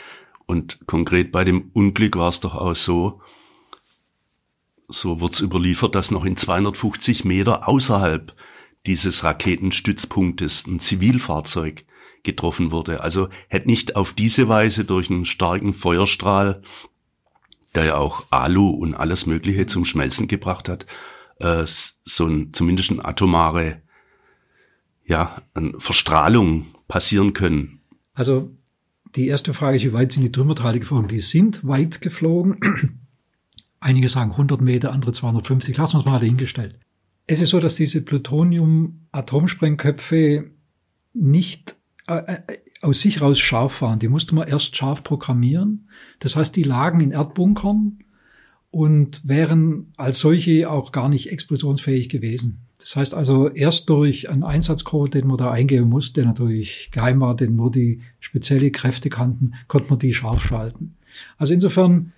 Und 0.46 0.80
konkret 0.86 1.32
bei 1.32 1.44
dem 1.44 1.70
Unglück 1.74 2.18
war 2.18 2.30
es 2.30 2.40
doch 2.42 2.56
auch 2.56 2.76
so, 2.76 3.22
so 4.88 5.22
wird's 5.22 5.40
überliefert, 5.40 5.96
dass 5.96 6.12
noch 6.12 6.26
in 6.26 6.36
250 6.36 7.24
Meter 7.24 7.68
außerhalb 7.68 8.36
dieses 8.86 9.24
Raketenstützpunktes 9.24 10.68
ein 10.68 10.80
Zivilfahrzeug 10.80 11.86
getroffen 12.24 12.72
wurde. 12.72 13.02
Also 13.02 13.30
hätte 13.48 13.68
nicht 13.68 13.96
auf 13.96 14.14
diese 14.14 14.48
Weise 14.48 14.86
durch 14.86 15.10
einen 15.10 15.26
starken 15.26 15.74
Feuerstrahl, 15.74 16.62
der 17.76 17.86
ja 17.86 17.96
auch 17.98 18.26
Alu 18.30 18.70
und 18.70 18.96
alles 18.96 19.26
Mögliche 19.26 19.66
zum 19.66 19.86
Schmelzen 19.86 20.28
gebracht 20.28 20.70
hat, 20.70 20.86
äh, 21.40 21.64
so 21.66 22.28
ein 22.28 22.52
zumindest 22.54 22.92
eine 22.92 23.06
atomare 23.06 23.82
ja, 25.12 25.42
eine 25.54 25.74
Verstrahlung 25.78 26.68
passieren 26.88 27.34
können. 27.34 27.82
Also 28.14 28.52
die 29.16 29.28
erste 29.28 29.54
Frage 29.54 29.76
ist, 29.78 29.84
wie 29.84 29.94
weit 29.94 30.12
sind 30.12 30.24
die 30.24 30.32
Trümmerteile 30.32 30.80
geflogen? 30.80 31.10
Die 31.10 31.20
sind 31.20 31.66
weit 31.68 32.02
geflogen. 32.02 32.58
Einige 33.80 34.10
sagen 34.10 34.32
100 34.32 34.62
Meter, 34.62 34.92
andere 34.94 35.12
250. 35.12 35.76
Lassen 35.78 35.96
wir 35.96 36.00
es 36.00 36.06
mal 36.06 36.20
dahingestellt. 36.20 36.80
Es 37.28 37.40
ist 37.40 37.52
so, 37.52 37.60
dass 37.60 37.76
diese 37.76 38.02
Plutonium-Atomsprengköpfe 38.02 40.50
nicht 41.14 41.76
äh, 42.08 42.16
äh, 42.16 42.38
aus 42.82 43.02
sich 43.02 43.22
raus 43.22 43.40
scharf 43.40 43.82
waren. 43.82 44.00
Die 44.00 44.08
musste 44.08 44.36
man 44.36 44.48
erst 44.48 44.76
scharf 44.76 45.04
programmieren. 45.04 45.90
Das 46.20 46.36
heißt, 46.36 46.56
die 46.56 46.64
lagen 46.64 47.00
in 47.00 47.12
Erdbunkern 47.12 48.00
und 48.72 49.28
wären 49.28 49.94
als 49.98 50.20
solche 50.20 50.70
auch 50.70 50.92
gar 50.92 51.10
nicht 51.10 51.32
explosionsfähig 51.32 52.10
gewesen. 52.10 52.60
Das 52.80 52.96
heißt 52.96 53.14
also, 53.14 53.50
erst 53.50 53.90
durch 53.90 54.30
einen 54.30 54.44
Einsatzcode, 54.44 55.14
den 55.14 55.28
man 55.28 55.38
da 55.38 55.52
eingeben 55.52 55.90
muss, 55.90 56.14
der 56.14 56.26
natürlich 56.26 56.90
geheim 56.92 57.20
war, 57.20 57.36
den 57.36 57.56
nur 57.56 57.70
die 57.70 58.02
spezielle 58.20 58.72
Kräfte 58.72 59.10
kannten, 59.10 59.54
konnte 59.68 59.90
man 59.90 60.00
die 60.00 60.14
scharf 60.14 60.44
schalten. 60.44 60.96
Also 61.38 61.54
insofern, 61.54 62.14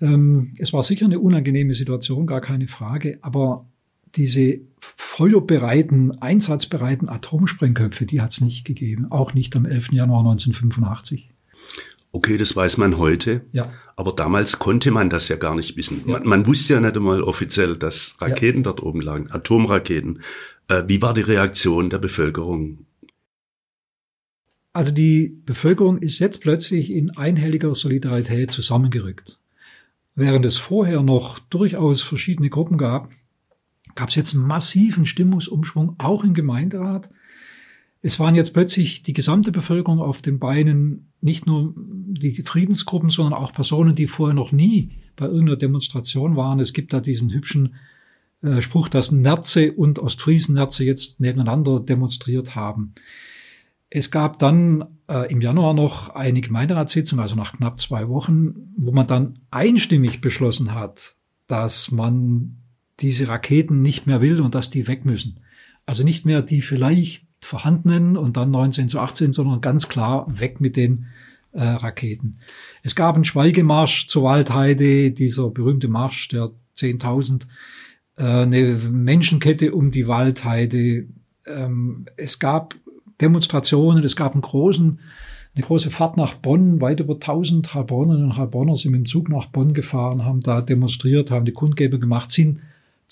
ähm, 0.00 0.52
es 0.58 0.74
war 0.74 0.82
sicher 0.82 1.06
eine 1.06 1.20
unangenehme 1.20 1.72
Situation, 1.72 2.26
gar 2.26 2.42
keine 2.42 2.68
Frage, 2.68 3.18
aber 3.22 3.64
diese 4.14 4.60
feuerbereiten, 4.78 6.20
einsatzbereiten 6.20 7.08
Atomsprengköpfe, 7.08 8.06
die 8.06 8.20
hat 8.20 8.30
es 8.30 8.40
nicht 8.40 8.64
gegeben, 8.64 9.06
auch 9.10 9.34
nicht 9.34 9.54
am 9.56 9.64
11. 9.64 9.92
Januar 9.92 10.20
1985. 10.20 11.30
Okay, 12.14 12.36
das 12.36 12.54
weiß 12.54 12.76
man 12.76 12.98
heute. 12.98 13.42
Ja. 13.52 13.72
Aber 13.96 14.12
damals 14.12 14.58
konnte 14.58 14.90
man 14.90 15.08
das 15.08 15.28
ja 15.28 15.36
gar 15.36 15.54
nicht 15.54 15.76
wissen. 15.76 16.02
Ja. 16.06 16.18
Man, 16.18 16.28
man, 16.28 16.46
wusste 16.46 16.74
ja 16.74 16.80
nicht 16.80 16.96
einmal 16.96 17.22
offiziell, 17.22 17.76
dass 17.76 18.16
Raketen 18.20 18.58
ja. 18.58 18.64
dort 18.64 18.82
oben 18.82 19.00
lagen, 19.00 19.30
Atomraketen. 19.30 20.22
Äh, 20.68 20.82
wie 20.86 21.00
war 21.00 21.14
die 21.14 21.22
Reaktion 21.22 21.88
der 21.88 21.98
Bevölkerung? 21.98 22.84
Also 24.74 24.92
die 24.92 25.28
Bevölkerung 25.44 25.98
ist 25.98 26.18
jetzt 26.18 26.40
plötzlich 26.40 26.90
in 26.90 27.10
einhelliger 27.10 27.74
Solidarität 27.74 28.50
zusammengerückt. 28.50 29.38
Während 30.14 30.44
es 30.44 30.58
vorher 30.58 31.02
noch 31.02 31.38
durchaus 31.38 32.02
verschiedene 32.02 32.50
Gruppen 32.50 32.76
gab, 32.76 33.10
gab 33.94 34.08
es 34.08 34.14
jetzt 34.14 34.34
einen 34.34 34.46
massiven 34.46 35.04
Stimmungsumschwung, 35.04 35.96
auch 35.98 36.24
im 36.24 36.34
Gemeinderat. 36.34 37.10
Es 38.00 38.18
waren 38.18 38.34
jetzt 38.34 38.52
plötzlich 38.52 39.02
die 39.02 39.12
gesamte 39.12 39.52
Bevölkerung 39.52 40.00
auf 40.00 40.22
den 40.22 40.38
Beinen, 40.38 41.12
nicht 41.20 41.46
nur 41.46 41.72
die 41.76 42.42
Friedensgruppen, 42.42 43.10
sondern 43.10 43.34
auch 43.34 43.52
Personen, 43.52 43.94
die 43.94 44.08
vorher 44.08 44.34
noch 44.34 44.50
nie 44.50 44.90
bei 45.14 45.26
irgendeiner 45.26 45.56
Demonstration 45.56 46.36
waren. 46.36 46.58
Es 46.58 46.72
gibt 46.72 46.92
da 46.92 47.00
diesen 47.00 47.32
hübschen 47.32 47.76
äh, 48.42 48.60
Spruch, 48.60 48.88
dass 48.88 49.12
Nerze 49.12 49.72
und 49.72 50.00
Ostfriesen-Nerze 50.00 50.84
jetzt 50.84 51.20
nebeneinander 51.20 51.78
demonstriert 51.78 52.56
haben. 52.56 52.94
Es 53.88 54.10
gab 54.10 54.38
dann 54.38 54.98
äh, 55.08 55.30
im 55.30 55.40
Januar 55.40 55.74
noch 55.74 56.08
eine 56.08 56.40
Gemeinderatssitzung, 56.40 57.20
also 57.20 57.36
nach 57.36 57.52
knapp 57.52 57.78
zwei 57.78 58.08
Wochen, 58.08 58.72
wo 58.76 58.90
man 58.90 59.06
dann 59.06 59.38
einstimmig 59.50 60.20
beschlossen 60.20 60.74
hat, 60.74 61.14
dass 61.46 61.90
man 61.90 62.61
diese 63.02 63.28
Raketen 63.28 63.82
nicht 63.82 64.06
mehr 64.06 64.20
will 64.20 64.40
und 64.40 64.54
dass 64.54 64.70
die 64.70 64.88
weg 64.88 65.04
müssen. 65.04 65.40
Also 65.86 66.04
nicht 66.04 66.24
mehr 66.24 66.42
die 66.42 66.62
vielleicht 66.62 67.26
vorhandenen 67.44 68.16
und 68.16 68.36
dann 68.36 68.50
19 68.50 68.88
zu 68.88 69.00
18, 69.00 69.32
sondern 69.32 69.60
ganz 69.60 69.88
klar 69.88 70.26
weg 70.28 70.60
mit 70.60 70.76
den 70.76 71.06
äh, 71.52 71.64
Raketen. 71.64 72.38
Es 72.82 72.94
gab 72.94 73.14
einen 73.14 73.24
Schweigemarsch 73.24 74.08
zur 74.08 74.24
Waldheide, 74.24 75.10
dieser 75.10 75.50
berühmte 75.50 75.88
Marsch 75.88 76.28
der 76.28 76.50
10.000, 76.76 77.42
äh, 78.16 78.22
eine 78.22 78.74
Menschenkette 78.74 79.72
um 79.72 79.90
die 79.90 80.08
Waldheide. 80.08 81.06
Ähm, 81.46 82.06
es 82.16 82.38
gab 82.38 82.74
Demonstrationen, 83.20 84.04
es 84.04 84.16
gab 84.16 84.32
einen 84.32 84.42
großen, 84.42 85.00
eine 85.54 85.64
große 85.64 85.90
Fahrt 85.90 86.16
nach 86.16 86.34
Bonn, 86.34 86.80
weit 86.80 87.00
über 87.00 87.14
1000 87.14 87.74
Heilbronnerinnen 87.74 88.30
und 88.30 88.36
Heilbronner 88.38 88.76
sind 88.76 88.92
mit 88.92 89.00
dem 89.00 89.06
Zug 89.06 89.28
nach 89.28 89.46
Bonn 89.46 89.74
gefahren, 89.74 90.24
haben 90.24 90.40
da 90.40 90.62
demonstriert, 90.62 91.30
haben 91.30 91.44
die 91.44 91.52
Kundgebung 91.52 92.00
gemacht, 92.00 92.30
sind 92.30 92.60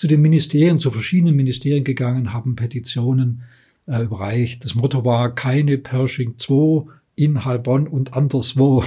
zu 0.01 0.07
den 0.07 0.23
Ministerien, 0.23 0.79
zu 0.79 0.91
verschiedenen 0.91 1.37
Ministerien 1.37 1.85
gegangen, 1.85 2.33
haben 2.33 2.57
Petitionen 2.57 3.43
äh, 3.87 4.03
überreicht. 4.03 4.65
Das 4.65 4.75
Motto 4.75 5.05
war 5.05 5.35
keine 5.35 5.77
Pershing 5.77 6.39
2 6.39 6.91
in 7.17 7.45
Heilbronn 7.45 7.87
und 7.87 8.15
anderswo. 8.15 8.83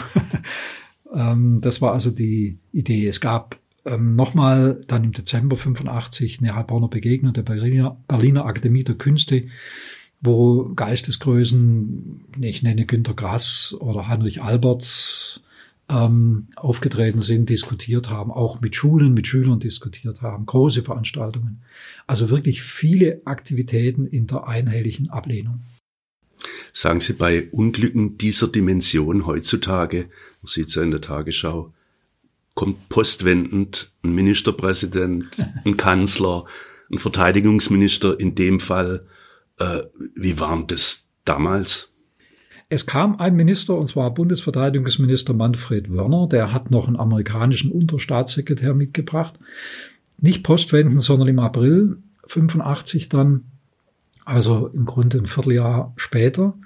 ähm, 1.14 1.62
das 1.62 1.84
war 1.84 1.94
also 1.94 2.10
die 2.10 2.58
Idee. 2.72 3.06
Es 3.06 3.22
gab 3.22 3.60
ähm, 3.86 4.16
nochmal 4.16 4.84
dann 4.88 5.04
im 5.04 5.12
Dezember 5.12 5.56
85 5.56 6.40
eine 6.40 6.56
Heilbronner 6.56 6.88
Begegnung 6.88 7.32
der 7.32 7.44
Berliner, 7.44 7.96
Berliner 8.08 8.48
Akademie 8.48 8.84
der 8.84 8.96
Künste, 8.96 9.44
wo 10.20 10.74
Geistesgrößen, 10.74 12.22
ich 12.42 12.64
nenne 12.64 12.88
Günter 12.88 13.14
Grass 13.14 13.76
oder 13.80 14.08
Heinrich 14.08 14.42
Albert, 14.42 15.44
ähm, 15.90 16.48
aufgetreten 16.56 17.20
sind, 17.20 17.50
diskutiert 17.50 18.10
haben, 18.10 18.32
auch 18.32 18.62
mit 18.62 18.76
Schulen, 18.76 19.14
mit 19.14 19.28
Schülern 19.28 19.60
diskutiert 19.60 20.22
haben, 20.22 20.46
große 20.46 20.84
Veranstaltungen. 20.84 21.62
Also 22.08 22.30
wirklich 22.30 22.64
viele 22.64 23.22
Aktivitäten 23.26 24.06
in 24.06 24.28
der 24.28 24.48
einhelligen 24.48 25.10
Ablehnung. 25.10 25.62
Sagen 26.72 27.00
Sie, 27.00 27.14
bei 27.14 27.50
Unglücken 27.52 28.18
dieser 28.18 28.48
Dimension 28.48 29.26
heutzutage, 29.26 30.10
man 30.42 30.48
sieht 30.48 30.70
es 30.70 30.76
ja 30.76 30.84
in 30.84 30.92
der 30.92 31.02
Tagesschau, 31.02 31.74
kommt 32.54 32.90
postwendend 32.90 33.92
ein 34.04 34.14
Ministerpräsident, 34.14 35.28
ein 35.66 35.78
Kanzler, 35.78 36.46
ein 36.92 37.00
Verteidigungsminister 37.00 38.20
in 38.20 38.36
dem 38.36 38.60
Fall. 38.60 39.08
Äh, 39.60 39.84
wie 40.16 40.40
war 40.40 40.64
das 40.66 41.10
damals? 41.26 41.93
Es 42.74 42.88
kam 42.88 43.18
ein 43.18 43.36
Minister, 43.36 43.78
und 43.78 43.86
zwar 43.86 44.12
Bundesverteidigungsminister 44.16 45.36
Manfred 45.36 45.94
Wörner, 45.94 46.28
der 46.28 46.52
hat 46.52 46.72
noch 46.72 46.88
einen 46.88 46.96
amerikanischen 46.96 47.72
Unterstaatssekretär 47.72 48.74
mitgebracht. 48.74 49.36
Nicht 50.20 50.42
postwenden, 50.42 51.00
sondern 51.00 51.28
im 51.28 51.38
April 51.38 51.98
85 52.26 53.10
dann, 53.10 53.44
also 54.26 54.70
im 54.70 54.86
Grunde 54.86 55.20
ein 55.20 55.28
Vierteljahr 55.28 55.94
später. 55.98 56.58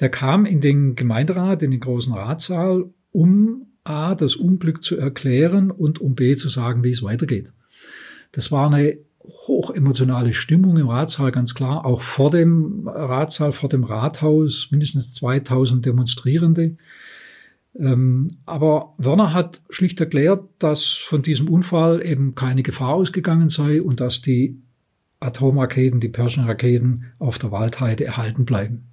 Der 0.00 0.08
kam 0.08 0.46
in 0.46 0.60
den 0.60 0.96
Gemeinderat, 0.96 1.62
in 1.62 1.70
den 1.70 1.78
großen 1.78 2.12
Ratssaal, 2.12 2.86
um 3.12 3.68
A, 3.84 4.16
das 4.16 4.34
Unglück 4.34 4.82
zu 4.82 4.96
erklären 4.96 5.70
und 5.70 6.00
um 6.00 6.16
B, 6.16 6.34
zu 6.34 6.48
sagen, 6.48 6.82
wie 6.82 6.90
es 6.90 7.04
weitergeht. 7.04 7.52
Das 8.32 8.50
war 8.50 8.66
eine 8.66 8.98
hochemotionale 9.46 10.32
Stimmung 10.32 10.76
im 10.76 10.88
Ratssaal, 10.88 11.32
ganz 11.32 11.54
klar. 11.54 11.84
Auch 11.84 12.00
vor 12.00 12.30
dem 12.30 12.86
Ratssaal, 12.86 13.52
vor 13.52 13.68
dem 13.68 13.84
Rathaus, 13.84 14.68
mindestens 14.70 15.12
2000 15.14 15.84
Demonstrierende. 15.84 16.76
Ähm, 17.78 18.30
aber 18.46 18.94
Werner 18.98 19.32
hat 19.32 19.60
schlicht 19.70 20.00
erklärt, 20.00 20.44
dass 20.58 20.84
von 20.84 21.22
diesem 21.22 21.48
Unfall 21.48 22.04
eben 22.04 22.34
keine 22.34 22.62
Gefahr 22.62 22.94
ausgegangen 22.94 23.48
sei 23.48 23.80
und 23.80 24.00
dass 24.00 24.22
die 24.22 24.60
Atomraketen, 25.20 26.00
die 26.00 26.08
Pershing-Raketen 26.08 27.12
auf 27.18 27.38
der 27.38 27.52
Waldheide 27.52 28.04
erhalten 28.04 28.44
bleiben. 28.44 28.86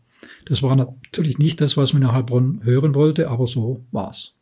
Das 0.45 0.62
war 0.62 0.76
natürlich 0.76 1.38
nicht 1.38 1.62
das, 1.62 1.78
was 1.78 1.93
man 1.93 2.02
in 2.02 2.12
Heilbronn 2.12 2.62
hören 2.63 2.95
wollte, 2.95 3.30
aber 3.30 3.47
so 3.47 3.86
war's. 3.91 4.36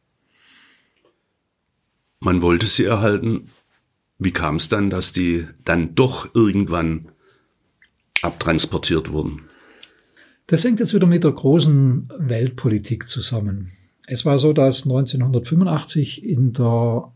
Man 2.20 2.42
wollte 2.42 2.68
sie 2.68 2.86
erhalten, 2.86 3.50
wie 4.18 4.32
kam 4.32 4.56
es 4.56 4.70
dann, 4.70 4.90
dass 4.90 5.14
die 5.14 5.48
dann 5.64 5.96
doch 5.96 6.34
irgendwann 6.34 7.12
abtransportiert 8.22 9.12
wurden? 9.12 9.42
Das 10.48 10.64
hängt 10.64 10.80
jetzt 10.80 10.94
wieder 10.94 11.08
mit 11.08 11.24
der 11.24 11.32
großen 11.32 12.10
Weltpolitik 12.20 13.08
zusammen. 13.08 13.72
Es 14.08 14.26
war 14.26 14.38
so, 14.38 14.54
dass 14.54 14.84
1985 14.84 16.24
in 16.24 16.54
der, 16.54 17.12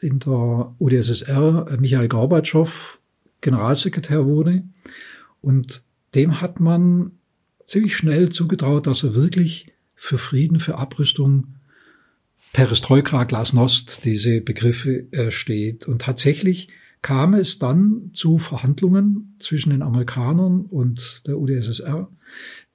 in 0.00 0.18
der 0.18 0.74
UdSSR 0.78 1.76
Michael 1.78 2.08
Gorbatschow 2.08 2.98
Generalsekretär 3.40 4.26
wurde 4.26 4.64
und 5.40 5.84
dem 6.14 6.40
hat 6.40 6.58
man 6.58 7.12
ziemlich 7.64 7.96
schnell 7.96 8.30
zugetraut, 8.30 8.86
dass 8.86 9.04
er 9.04 9.14
wirklich 9.14 9.72
für 9.94 10.18
Frieden, 10.18 10.58
für 10.58 10.78
Abrüstung 10.78 11.57
Perestroika, 12.52 13.24
Glasnost, 13.24 14.04
diese 14.04 14.40
Begriffe 14.40 15.12
äh, 15.12 15.30
steht. 15.30 15.86
Und 15.86 16.02
tatsächlich 16.02 16.68
kam 17.02 17.34
es 17.34 17.58
dann 17.58 18.10
zu 18.12 18.38
Verhandlungen 18.38 19.36
zwischen 19.38 19.70
den 19.70 19.82
Amerikanern 19.82 20.62
und 20.62 21.22
der 21.26 21.38
UdSSR, 21.38 22.08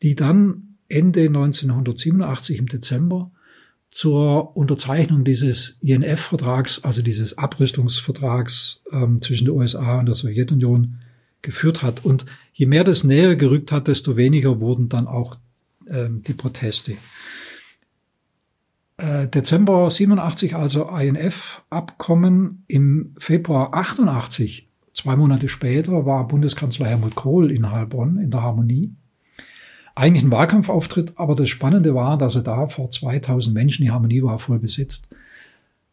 die 0.01 0.15
dann 0.15 0.77
Ende 0.87 1.21
1987 1.21 2.59
im 2.59 2.67
Dezember 2.67 3.31
zur 3.89 4.55
Unterzeichnung 4.57 5.23
dieses 5.23 5.77
INF-Vertrags, 5.81 6.83
also 6.83 7.01
dieses 7.01 7.37
Abrüstungsvertrags 7.37 8.81
ähm, 8.91 9.21
zwischen 9.21 9.45
den 9.45 9.55
USA 9.55 9.99
und 9.99 10.07
der 10.07 10.15
Sowjetunion 10.15 10.99
geführt 11.41 11.83
hat. 11.83 12.03
Und 12.03 12.25
je 12.53 12.65
mehr 12.65 12.83
das 12.83 13.03
näher 13.03 13.35
gerückt 13.35 13.71
hat, 13.71 13.87
desto 13.87 14.17
weniger 14.17 14.59
wurden 14.59 14.89
dann 14.89 15.07
auch 15.07 15.37
ähm, 15.87 16.23
die 16.23 16.33
Proteste. 16.33 16.93
Äh, 18.97 19.27
Dezember 19.27 19.89
87 19.89 20.55
also 20.55 20.87
INF-Abkommen. 20.89 22.63
Im 22.67 23.15
Februar 23.17 23.73
88, 23.73 24.69
zwei 24.93 25.15
Monate 25.15 25.49
später, 25.49 26.05
war 26.05 26.27
Bundeskanzler 26.27 26.87
Helmut 26.87 27.15
Kohl 27.15 27.51
in 27.51 27.71
Heilbronn 27.71 28.17
in 28.17 28.31
der 28.31 28.43
Harmonie 28.43 28.95
eigentlich 29.95 30.23
ein 30.23 30.31
Wahlkampfauftritt, 30.31 31.13
aber 31.17 31.35
das 31.35 31.49
Spannende 31.49 31.93
war, 31.93 32.17
dass 32.17 32.35
er 32.35 32.41
da 32.41 32.67
vor 32.67 32.89
2000 32.89 33.53
Menschen, 33.53 33.83
die 33.83 33.91
Harmonie 33.91 34.23
war 34.23 34.39
voll 34.39 34.59
besetzt, 34.59 35.09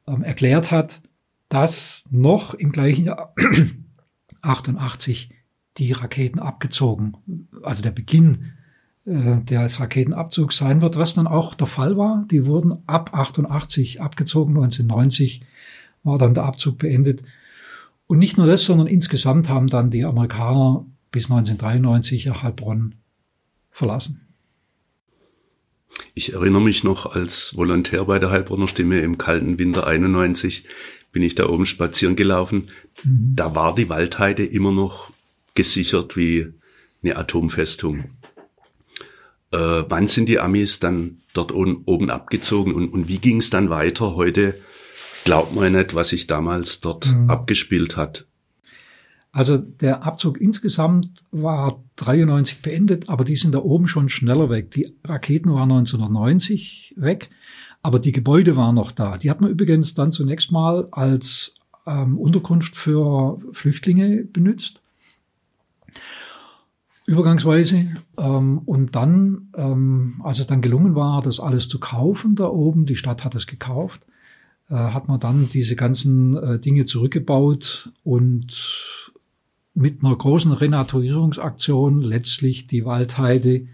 ähm, 0.07 0.23
erklärt 0.23 0.71
hat, 0.71 1.03
dass 1.49 2.05
noch 2.11 2.55
im 2.55 2.73
gleichen 2.73 3.07
Jahr 3.07 3.35
88 4.43 5.31
die 5.77 5.93
Raketen 5.93 6.39
abgezogen, 6.39 7.17
also 7.63 7.83
der 7.83 7.91
Beginn 7.91 8.53
äh, 9.11 9.43
des 9.43 9.81
Raketenabzugs 9.81 10.57
sein 10.57 10.81
wird, 10.83 10.97
was 10.97 11.15
dann 11.15 11.27
auch 11.27 11.55
der 11.55 11.67
Fall 11.67 11.97
war. 11.97 12.25
Die 12.31 12.47
wurden 12.47 12.79
ab 12.87 13.11
88 13.13 14.01
abgezogen, 14.01 14.57
1990 14.57 15.43
war 16.05 16.17
dann 16.17 16.35
der 16.35 16.45
Abzug 16.45 16.79
beendet. 16.79 17.25
Und 18.07 18.19
nicht 18.19 18.39
nur 18.39 18.47
das, 18.47 18.63
sondern 18.63 18.87
insgesamt 18.87 19.49
haben 19.49 19.67
dann 19.67 19.91
die 19.91 20.05
Amerikaner 20.05 20.87
bis 21.11 21.25
1993 21.25 22.31
Heilbronn 22.31 22.95
verlassen. 23.71 24.29
Ich 26.15 26.33
erinnere 26.33 26.63
mich 26.63 26.85
noch 26.85 27.07
als 27.07 27.57
Volontär 27.57 28.05
bei 28.05 28.21
der 28.21 28.31
Heilbronner 28.31 28.69
Stimme 28.69 29.01
im 29.01 29.19
kalten 29.19 29.59
Winter 29.59 29.87
91 29.87 30.65
bin 31.13 31.25
ich 31.25 31.35
da 31.35 31.49
oben 31.49 31.67
spazieren 31.67 32.15
gelaufen. 32.15 32.71
Mhm. 33.03 33.33
Da 33.35 33.57
war 33.57 33.75
die 33.75 33.89
Waldheide 33.89 34.45
immer 34.45 34.71
noch 34.71 35.11
gesichert 35.55 36.17
wie 36.17 36.47
eine 37.03 37.17
Atomfestung. 37.17 38.05
Äh, 39.53 39.57
wann 39.89 40.07
sind 40.07 40.29
die 40.29 40.39
Amis 40.39 40.79
dann 40.79 41.19
dort 41.33 41.53
oben 41.53 42.11
abgezogen 42.11 42.75
und, 42.75 42.93
und 42.93 43.09
wie 43.09 43.19
ging 43.19 43.39
es 43.39 43.51
dann 43.51 43.71
weiter? 43.71 44.15
Heute 44.15 44.55
glaubt 45.25 45.55
man 45.55 45.73
nicht, 45.73 45.95
was 45.95 46.11
sich 46.11 46.27
damals 46.27 46.81
dort 46.81 47.13
mhm. 47.13 47.31
abgespielt 47.31 47.97
hat. 47.97 48.27
Also 49.33 49.59
der 49.59 50.03
Abzug 50.03 50.41
insgesamt 50.41 51.25
war 51.31 51.85
93 51.97 52.63
beendet, 52.63 53.09
aber 53.09 53.25
die 53.25 53.37
sind 53.37 53.55
da 53.55 53.61
oben 53.61 53.87
schon 53.87 54.09
schneller 54.09 54.51
weg. 54.51 54.73
Die 54.73 54.93
Raketen 55.05 55.53
waren 55.53 55.71
1990 55.71 56.95
weg, 56.97 57.31
aber 57.81 58.01
die 58.01 58.11
Gebäude 58.11 58.57
waren 58.57 58.75
noch 58.75 58.91
da. 58.91 59.19
Die 59.19 59.31
hat 59.31 59.41
man 59.41 59.51
übrigens 59.51 59.95
dann 59.95 60.11
zunächst 60.11 60.51
mal 60.51 60.89
als 60.91 61.55
ähm, 61.87 62.19
Unterkunft 62.19 62.75
für 62.75 63.39
Flüchtlinge 63.53 64.25
benutzt. 64.25 64.83
Übergangsweise. 67.11 67.89
Ähm, 68.19 68.59
und 68.59 68.95
dann, 68.95 69.49
ähm, 69.57 70.21
als 70.23 70.39
es 70.39 70.47
dann 70.47 70.63
gelungen 70.63 70.95
war, 70.95 71.23
das 71.23 71.41
alles 71.41 71.69
zu 71.69 71.81
kaufen 71.81 72.37
da 72.37 72.49
oben, 72.49 72.87
die 72.87 72.97
Stadt 72.97 73.25
hat 73.25 73.35
es 73.35 73.47
gekauft, 73.47 74.07
äh, 74.69 74.75
hat 74.75 75.09
man 75.09 75.19
dann 75.19 75.49
diese 75.49 75.75
ganzen 75.75 76.37
äh, 76.37 76.59
Dinge 76.61 76.85
zurückgebaut 76.87 77.93
und 78.05 79.01
mit 79.75 80.05
einer 80.05 80.17
großen 80.17 80.53
Renaturierungsaktion 80.53 82.01
letztlich 82.01 82.67
die 82.67 82.85
Waldheide 82.85 83.67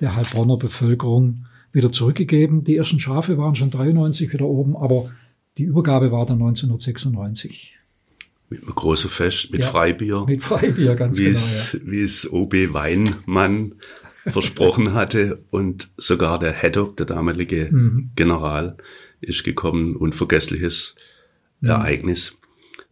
der 0.00 0.14
Heilbronner 0.14 0.56
Bevölkerung 0.56 1.46
wieder 1.72 1.90
zurückgegeben. 1.90 2.62
Die 2.62 2.76
ersten 2.76 3.00
Schafe 3.00 3.38
waren 3.38 3.54
schon 3.56 3.70
93 3.70 4.32
wieder 4.32 4.46
oben, 4.46 4.76
aber 4.76 5.10
die 5.58 5.64
Übergabe 5.64 6.12
war 6.12 6.26
dann 6.26 6.40
1996. 6.40 7.76
Mit 8.50 8.62
einem 8.62 8.74
großen 8.74 9.10
Fest, 9.10 9.50
mit 9.52 9.62
ja, 9.62 9.66
Freibier. 9.66 10.24
Mit 10.26 10.42
Freibier, 10.42 10.94
ganz 10.94 11.16
wie 11.16 11.24
genau. 11.24 11.36
Es, 11.36 11.72
ja. 11.72 11.80
Wie 11.84 12.02
es 12.02 12.30
OB 12.30 12.54
Weinmann 12.72 13.74
versprochen 14.26 14.94
hatte 14.94 15.44
und 15.50 15.90
sogar 15.96 16.38
der 16.38 16.54
Haddock, 16.54 16.96
der 16.96 17.06
damalige 17.06 17.68
mhm. 17.70 18.10
General, 18.16 18.76
ist 19.20 19.44
gekommen. 19.44 19.96
Unvergessliches 19.96 20.94
mhm. 21.60 21.70
Ereignis. 21.70 22.36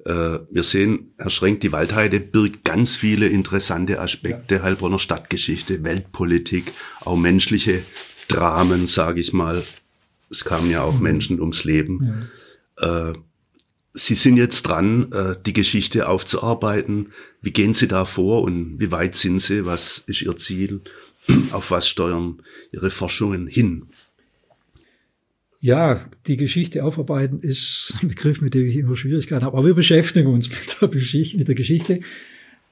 Äh, 0.05 0.41
wir 0.51 0.63
sehen, 0.63 1.13
Herr 1.19 1.31
Schrenk, 1.31 1.61
die 1.61 1.73
Waldheide 1.73 2.21
birgt 2.21 2.65
ganz 2.65 2.97
viele 2.97 3.29
interessante 3.29 4.01
Aspekte 4.01 4.57
ja. 4.57 4.63
Heilbronner 4.63 4.99
Stadtgeschichte, 4.99 5.85
Weltpolitik, 5.85 6.73
auch 7.01 7.17
menschliche 7.17 7.83
Dramen, 8.29 8.87
sage 8.87 9.21
ich 9.21 9.33
mal. 9.33 9.63
Es 10.31 10.45
kamen 10.45 10.71
ja 10.71 10.83
auch 10.83 10.95
mhm. 10.95 11.03
Menschen 11.03 11.41
ums 11.41 11.65
Leben. 11.65 12.29
Ja. 12.81 13.11
Äh, 13.11 13.13
Sie 13.95 14.15
sind 14.15 14.37
jetzt 14.37 14.63
dran, 14.63 15.13
äh, 15.13 15.35
die 15.45 15.53
Geschichte 15.53 16.09
aufzuarbeiten. 16.09 17.13
Wie 17.43 17.51
gehen 17.51 17.75
Sie 17.75 17.89
da 17.89 18.05
vor 18.05 18.43
und 18.43 18.81
wie 18.81 18.91
weit 18.91 19.15
sind 19.15 19.41
Sie? 19.41 19.67
Was 19.67 19.99
ist 20.07 20.23
Ihr 20.23 20.37
Ziel? 20.37 20.81
Auf 21.53 21.71
was 21.71 21.89
steuern 21.89 22.43
Ihre 22.73 22.91
Forschungen 22.91 23.47
hin? 23.47 23.87
Ja, 25.61 26.01
die 26.27 26.37
Geschichte 26.37 26.85
aufarbeiten 26.85 27.41
ist 27.41 27.95
ein 28.03 28.09
Begriff, 28.09 28.41
mit 28.41 28.55
dem 28.55 28.67
ich 28.67 28.77
immer 28.77 28.97
Schwierigkeiten 28.97 29.45
habe. 29.45 29.57
Aber 29.57 29.67
wir 29.67 29.75
beschäftigen 29.75 30.33
uns 30.33 30.49
mit 30.49 30.81
der, 30.81 30.89
Geschichte. 30.89 31.37
Mit 31.37 31.47
der 31.47 31.55
Geschichte. 31.55 32.01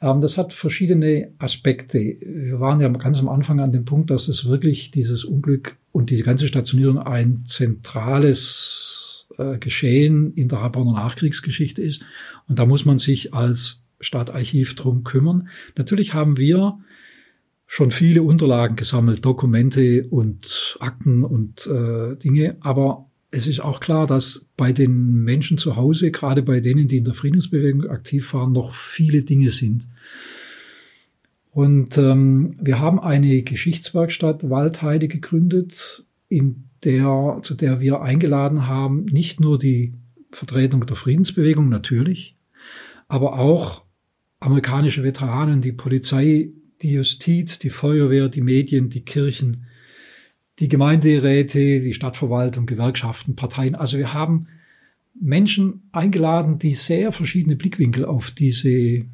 Ähm, 0.00 0.20
das 0.20 0.37
hat 0.37 0.52
verschiedene 0.52 1.33
Aspekte. 1.38 1.98
Wir 1.98 2.59
waren 2.59 2.80
ja 2.80 2.88
ganz 2.88 3.20
am 3.20 3.28
Anfang 3.28 3.61
an 3.61 3.72
dem 3.72 3.85
Punkt, 3.85 4.11
dass 4.11 4.26
es 4.26 4.48
wirklich 4.48 4.90
dieses 4.90 5.24
Unglück 5.24 5.76
und 5.92 6.11
diese 6.11 6.24
ganze 6.24 6.48
Stationierung 6.48 6.98
ein 6.98 7.44
zentrales 7.44 9.00
äh, 9.38 9.59
Geschehen 9.59 10.33
in 10.35 10.49
der 10.49 10.62
Heilbronner 10.62 10.93
Nachkriegsgeschichte 10.93 11.83
ist. 11.83 12.03
Und 12.49 12.59
da 12.59 12.66
muss 12.66 12.85
man 12.85 12.99
sich 12.99 13.35
als 13.35 13.83
Stadtarchiv 14.01 14.75
drum 14.75 15.05
kümmern. 15.05 15.49
Natürlich 15.77 16.14
haben 16.14 16.37
wir 16.37 16.79
schon 17.66 17.90
viele 17.90 18.23
Unterlagen 18.23 18.77
gesammelt, 18.77 19.25
Dokumente 19.25 20.07
und 20.09 20.77
Akten 20.81 21.23
und 21.23 21.66
äh, 21.66 22.16
Dinge. 22.16 22.57
Aber 22.61 23.11
es 23.31 23.47
ist 23.47 23.61
auch 23.61 23.81
klar, 23.81 24.07
dass 24.07 24.47
bei 24.57 24.73
den 24.73 25.23
Menschen 25.23 25.57
zu 25.57 25.77
Hause, 25.77 26.11
gerade 26.11 26.43
bei 26.43 26.61
denen, 26.61 26.88
die 26.88 26.97
in 26.97 27.05
der 27.05 27.14
Friedensbewegung 27.14 27.88
aktiv 27.88 28.33
waren, 28.35 28.53
noch 28.53 28.75
viele 28.75 29.23
Dinge 29.23 29.51
sind. 29.51 29.87
Und 31.53 31.99
ähm, 31.99 32.57
wir 32.61 32.79
haben 32.79 33.01
eine 33.01 33.43
Geschichtswerkstatt 33.43 34.49
Waldheide 34.51 35.09
gegründet, 35.09 36.05
in 36.29 36.69
der, 36.85 37.38
zu 37.43 37.55
der 37.55 37.81
wir 37.81 38.03
eingeladen 38.03 38.66
haben, 38.66 39.05
nicht 39.07 39.40
nur 39.40 39.59
die 39.59 39.95
Vertretung 40.33 40.87
der 40.87 40.97
Friedensbewegung 40.97 41.69
natürlich, 41.69 42.37
aber 43.09 43.38
auch 43.38 43.83
amerikanische 44.38 45.03
Veteranen, 45.03 45.61
die 45.61 45.73
Polizei, 45.73 46.51
die 46.83 46.93
Justiz, 46.93 47.59
die 47.59 47.71
Feuerwehr, 47.71 48.29
die 48.29 48.40
Medien, 48.40 48.88
die 48.88 49.05
Kirchen, 49.05 49.66
die 50.59 50.69
Gemeinderäte, 50.69 51.81
die 51.81 51.95
Stadtverwaltung, 51.95 52.66
Gewerkschaften, 52.66 53.37
Parteien. 53.37 53.75
Also 53.75 53.99
wir 53.99 54.14
haben 54.14 54.47
Menschen 55.19 55.83
eingeladen, 55.93 56.59
die 56.59 56.73
sehr 56.73 57.12
verschiedene 57.12 57.57
Blickwinkel 57.57 58.05
auf 58.05 58.31
diese, 58.31 58.71
äh, 58.71 59.05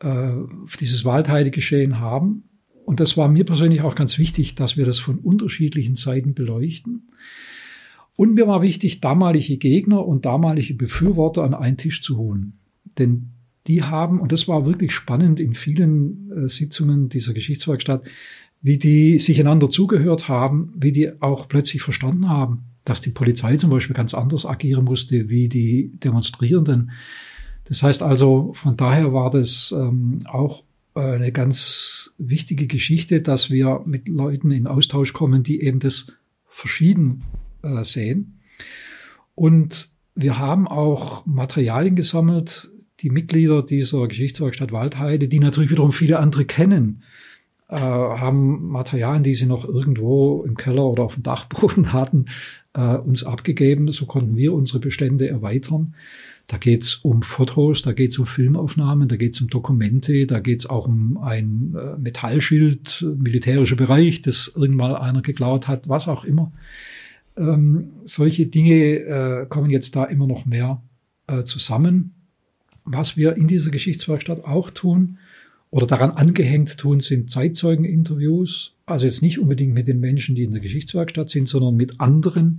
auf 0.00 0.76
dieses 0.78 1.04
Waldheidegeschehen 1.04 1.98
haben. 1.98 2.44
Und 2.84 3.00
das 3.00 3.16
war 3.16 3.28
mir 3.28 3.44
persönlich 3.44 3.82
auch 3.82 3.94
ganz 3.94 4.18
wichtig, 4.18 4.54
dass 4.54 4.76
wir 4.76 4.84
das 4.84 4.98
von 4.98 5.18
unterschiedlichen 5.18 5.94
Seiten 5.94 6.34
beleuchten. 6.34 7.08
Und 8.16 8.34
mir 8.34 8.46
war 8.46 8.62
wichtig, 8.62 9.00
damalige 9.00 9.56
Gegner 9.56 10.06
und 10.06 10.24
damalige 10.24 10.74
Befürworter 10.74 11.44
an 11.44 11.54
einen 11.54 11.76
Tisch 11.76 12.02
zu 12.02 12.18
holen. 12.18 12.58
Denn 12.98 13.30
die 13.66 13.82
haben, 13.82 14.20
und 14.20 14.32
das 14.32 14.48
war 14.48 14.66
wirklich 14.66 14.92
spannend 14.92 15.40
in 15.40 15.54
vielen 15.54 16.30
äh, 16.32 16.48
Sitzungen 16.48 17.08
dieser 17.08 17.32
Geschichtswerkstatt, 17.32 18.02
wie 18.60 18.78
die 18.78 19.18
sich 19.18 19.40
einander 19.40 19.70
zugehört 19.70 20.28
haben, 20.28 20.72
wie 20.76 20.92
die 20.92 21.20
auch 21.20 21.48
plötzlich 21.48 21.82
verstanden 21.82 22.28
haben, 22.28 22.64
dass 22.84 23.00
die 23.00 23.10
Polizei 23.10 23.56
zum 23.56 23.70
Beispiel 23.70 23.94
ganz 23.94 24.14
anders 24.14 24.46
agieren 24.46 24.84
musste 24.84 25.30
wie 25.30 25.48
die 25.48 25.92
Demonstrierenden. 25.94 26.90
Das 27.64 27.82
heißt 27.82 28.02
also, 28.02 28.52
von 28.54 28.76
daher 28.76 29.12
war 29.12 29.30
das 29.30 29.74
ähm, 29.76 30.18
auch 30.26 30.64
eine 30.94 31.32
ganz 31.32 32.12
wichtige 32.18 32.66
Geschichte, 32.66 33.22
dass 33.22 33.50
wir 33.50 33.82
mit 33.86 34.08
Leuten 34.08 34.50
in 34.50 34.66
Austausch 34.66 35.12
kommen, 35.12 35.42
die 35.42 35.62
eben 35.62 35.78
das 35.78 36.06
verschieden 36.48 37.24
äh, 37.62 37.82
sehen. 37.82 38.40
Und 39.34 39.88
wir 40.14 40.38
haben 40.38 40.68
auch 40.68 41.24
Materialien 41.24 41.96
gesammelt, 41.96 42.70
die 43.00 43.10
Mitglieder 43.10 43.62
dieser 43.62 44.06
Geschichtswerkstatt 44.06 44.72
Waldheide, 44.72 45.28
die 45.28 45.40
natürlich 45.40 45.70
wiederum 45.70 45.92
viele 45.92 46.18
andere 46.18 46.44
kennen, 46.44 47.02
äh, 47.68 47.76
haben 47.76 48.68
Materialien, 48.68 49.22
die 49.22 49.34
sie 49.34 49.46
noch 49.46 49.64
irgendwo 49.64 50.44
im 50.44 50.56
Keller 50.56 50.84
oder 50.84 51.04
auf 51.04 51.14
dem 51.14 51.22
Dachboden 51.22 51.92
hatten, 51.92 52.26
äh, 52.74 52.96
uns 52.96 53.24
abgegeben. 53.24 53.90
So 53.92 54.06
konnten 54.06 54.36
wir 54.36 54.52
unsere 54.52 54.78
Bestände 54.78 55.28
erweitern. 55.28 55.94
Da 56.46 56.58
geht's 56.58 56.96
um 56.96 57.22
Fotos, 57.22 57.82
da 57.82 57.92
geht's 57.92 58.18
um 58.18 58.26
Filmaufnahmen, 58.26 59.08
da 59.08 59.16
geht's 59.16 59.40
um 59.40 59.48
Dokumente, 59.48 60.26
da 60.26 60.40
geht's 60.40 60.66
auch 60.66 60.86
um 60.86 61.18
ein 61.18 61.74
äh, 61.76 61.98
Metallschild, 61.98 63.06
militärischer 63.16 63.76
Bereich, 63.76 64.20
das 64.20 64.52
irgendwann 64.54 64.94
einer 64.96 65.22
geklaut 65.22 65.68
hat, 65.68 65.88
was 65.88 66.08
auch 66.08 66.24
immer. 66.24 66.52
Ähm, 67.36 67.92
solche 68.04 68.46
Dinge 68.46 68.74
äh, 68.74 69.46
kommen 69.46 69.70
jetzt 69.70 69.96
da 69.96 70.04
immer 70.04 70.26
noch 70.26 70.44
mehr 70.44 70.82
äh, 71.26 71.44
zusammen. 71.44 72.14
Was 72.84 73.16
wir 73.16 73.36
in 73.36 73.46
dieser 73.46 73.70
Geschichtswerkstatt 73.70 74.44
auch 74.44 74.70
tun 74.70 75.18
oder 75.72 75.86
daran 75.86 76.10
angehängt 76.10 76.76
tun, 76.76 77.00
sind 77.00 77.30
Zeitzeugeninterviews. 77.30 78.74
Also 78.84 79.06
jetzt 79.06 79.22
nicht 79.22 79.38
unbedingt 79.38 79.72
mit 79.72 79.88
den 79.88 80.00
Menschen, 80.00 80.34
die 80.34 80.44
in 80.44 80.50
der 80.52 80.60
Geschichtswerkstatt 80.60 81.30
sind, 81.30 81.48
sondern 81.48 81.74
mit 81.74 81.98
anderen 81.98 82.58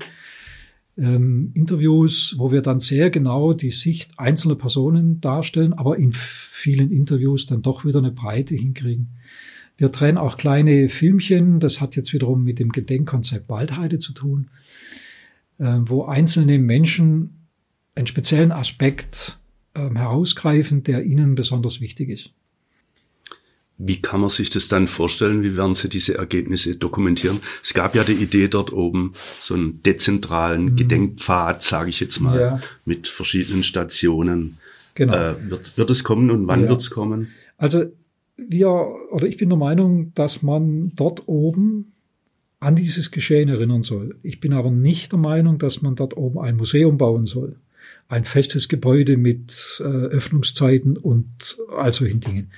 ähm, 0.98 1.52
Interviews, 1.54 2.34
wo 2.40 2.52
wir 2.52 2.64
dann 2.64 2.80
sehr 2.80 3.12
genau 3.12 3.54
die 3.54 3.70
Sicht 3.70 4.14
einzelner 4.18 4.56
Personen 4.56 5.22
darstellen, 5.22 5.74
aber 5.74 5.98
in 6.00 6.12
vielen 6.12 6.92
Interviews 6.92 7.46
dann 7.46 7.62
doch 7.62 7.86
wieder 7.86 8.00
eine 8.00 8.12
Breite 8.12 8.56
hinkriegen. 8.56 9.10
Wir 9.78 9.90
drehen 9.90 10.18
auch 10.18 10.36
kleine 10.36 10.90
Filmchen, 10.90 11.60
das 11.60 11.82
hat 11.82 11.96
jetzt 11.96 12.14
wiederum 12.14 12.44
mit 12.44 12.58
dem 12.58 12.72
Gedenkkonzept 12.72 13.48
Waldheide 13.48 14.00
zu 14.00 14.14
tun, 14.14 14.50
äh, 15.60 15.78
wo 15.82 16.06
einzelne 16.06 16.58
Menschen 16.58 17.46
einen 17.94 18.08
speziellen 18.08 18.52
Aspekt 18.52 19.38
äh, 19.76 19.88
herausgreifen, 19.88 20.82
der 20.82 21.04
ihnen 21.04 21.36
besonders 21.36 21.80
wichtig 21.80 22.10
ist. 22.10 22.34
Wie 23.78 24.02
kann 24.02 24.22
man 24.22 24.30
sich 24.30 24.50
das 24.50 24.68
dann 24.68 24.88
vorstellen? 24.88 25.42
Wie 25.42 25.58
werden 25.58 25.74
Sie 25.74 25.90
diese 25.90 26.18
Ergebnisse 26.18 26.76
dokumentieren? 26.76 27.40
Es 27.62 27.74
gab 27.74 27.96
ja 27.96 28.04
die 28.04 28.14
Idee 28.14 28.48
dort 28.48 28.72
oben, 28.72 29.14
so 29.40 29.56
einen 29.56 29.82
dezentralen 29.82 30.66
mhm. 30.66 30.76
Gedenkpfad, 30.76 31.64
sage 31.64 31.90
ich 31.90 32.00
jetzt 32.00 32.20
mal, 32.20 32.40
ja. 32.40 32.62
mit 32.86 33.08
verschiedenen 33.08 33.64
Stationen. 33.64 34.58
Genau. 34.96 35.16
Äh, 35.16 35.50
wird, 35.50 35.78
wird 35.78 35.90
es 35.90 36.04
kommen 36.04 36.30
und 36.30 36.48
wann 36.48 36.64
ja. 36.64 36.70
wird 36.70 36.82
es 36.82 36.92
kommen? 36.92 37.30
Also 37.58 37.86
wir, 38.38 38.70
oder 39.12 39.28
ich 39.28 39.38
bin 39.38 39.50
der 39.50 39.58
Meinung, 39.58 40.14
dass 40.14 40.44
man 40.44 40.92
dort 40.96 41.28
oben 41.28 41.94
an 42.60 42.76
dieses 42.76 43.12
Geschehen 43.12 43.50
erinnern 43.50 43.84
soll. 43.84 44.16
Ich 44.24 44.40
bin 44.40 44.54
aber 44.54 44.72
nicht 44.72 45.12
der 45.12 45.20
Meinung, 45.20 45.58
dass 45.58 45.82
man 45.82 45.96
dort 45.96 46.16
oben 46.16 46.40
ein 46.40 46.56
Museum 46.56 46.98
bauen 46.98 47.26
soll. 47.26 47.58
Ein 48.08 48.26
festes 48.26 48.70
Gebäude 48.70 49.18
mit 49.18 49.82
äh, 49.82 49.84
Öffnungszeiten 49.84 50.98
und 50.98 51.58
all 51.76 51.92
solchen 51.92 52.22
Dingen. 52.22 52.52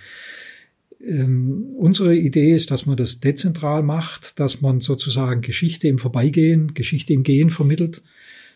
Ähm, 0.99 1.75
unsere 1.77 2.15
Idee 2.15 2.55
ist, 2.55 2.71
dass 2.71 2.85
man 2.85 2.97
das 2.97 3.19
dezentral 3.19 3.83
macht, 3.83 4.39
dass 4.39 4.61
man 4.61 4.79
sozusagen 4.79 5.41
Geschichte 5.41 5.87
im 5.87 5.97
Vorbeigehen, 5.97 6.73
Geschichte 6.73 7.13
im 7.13 7.23
Gehen 7.23 7.49
vermittelt, 7.49 8.01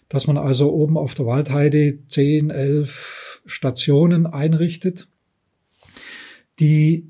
dass 0.07 0.25
man 0.27 0.37
also 0.37 0.71
oben 0.71 0.97
auf 0.97 1.13
der 1.13 1.25
Waldheide 1.25 1.99
zehn, 2.07 2.49
elf 2.49 3.41
Stationen 3.45 4.25
einrichtet, 4.25 5.07
die 6.59 7.07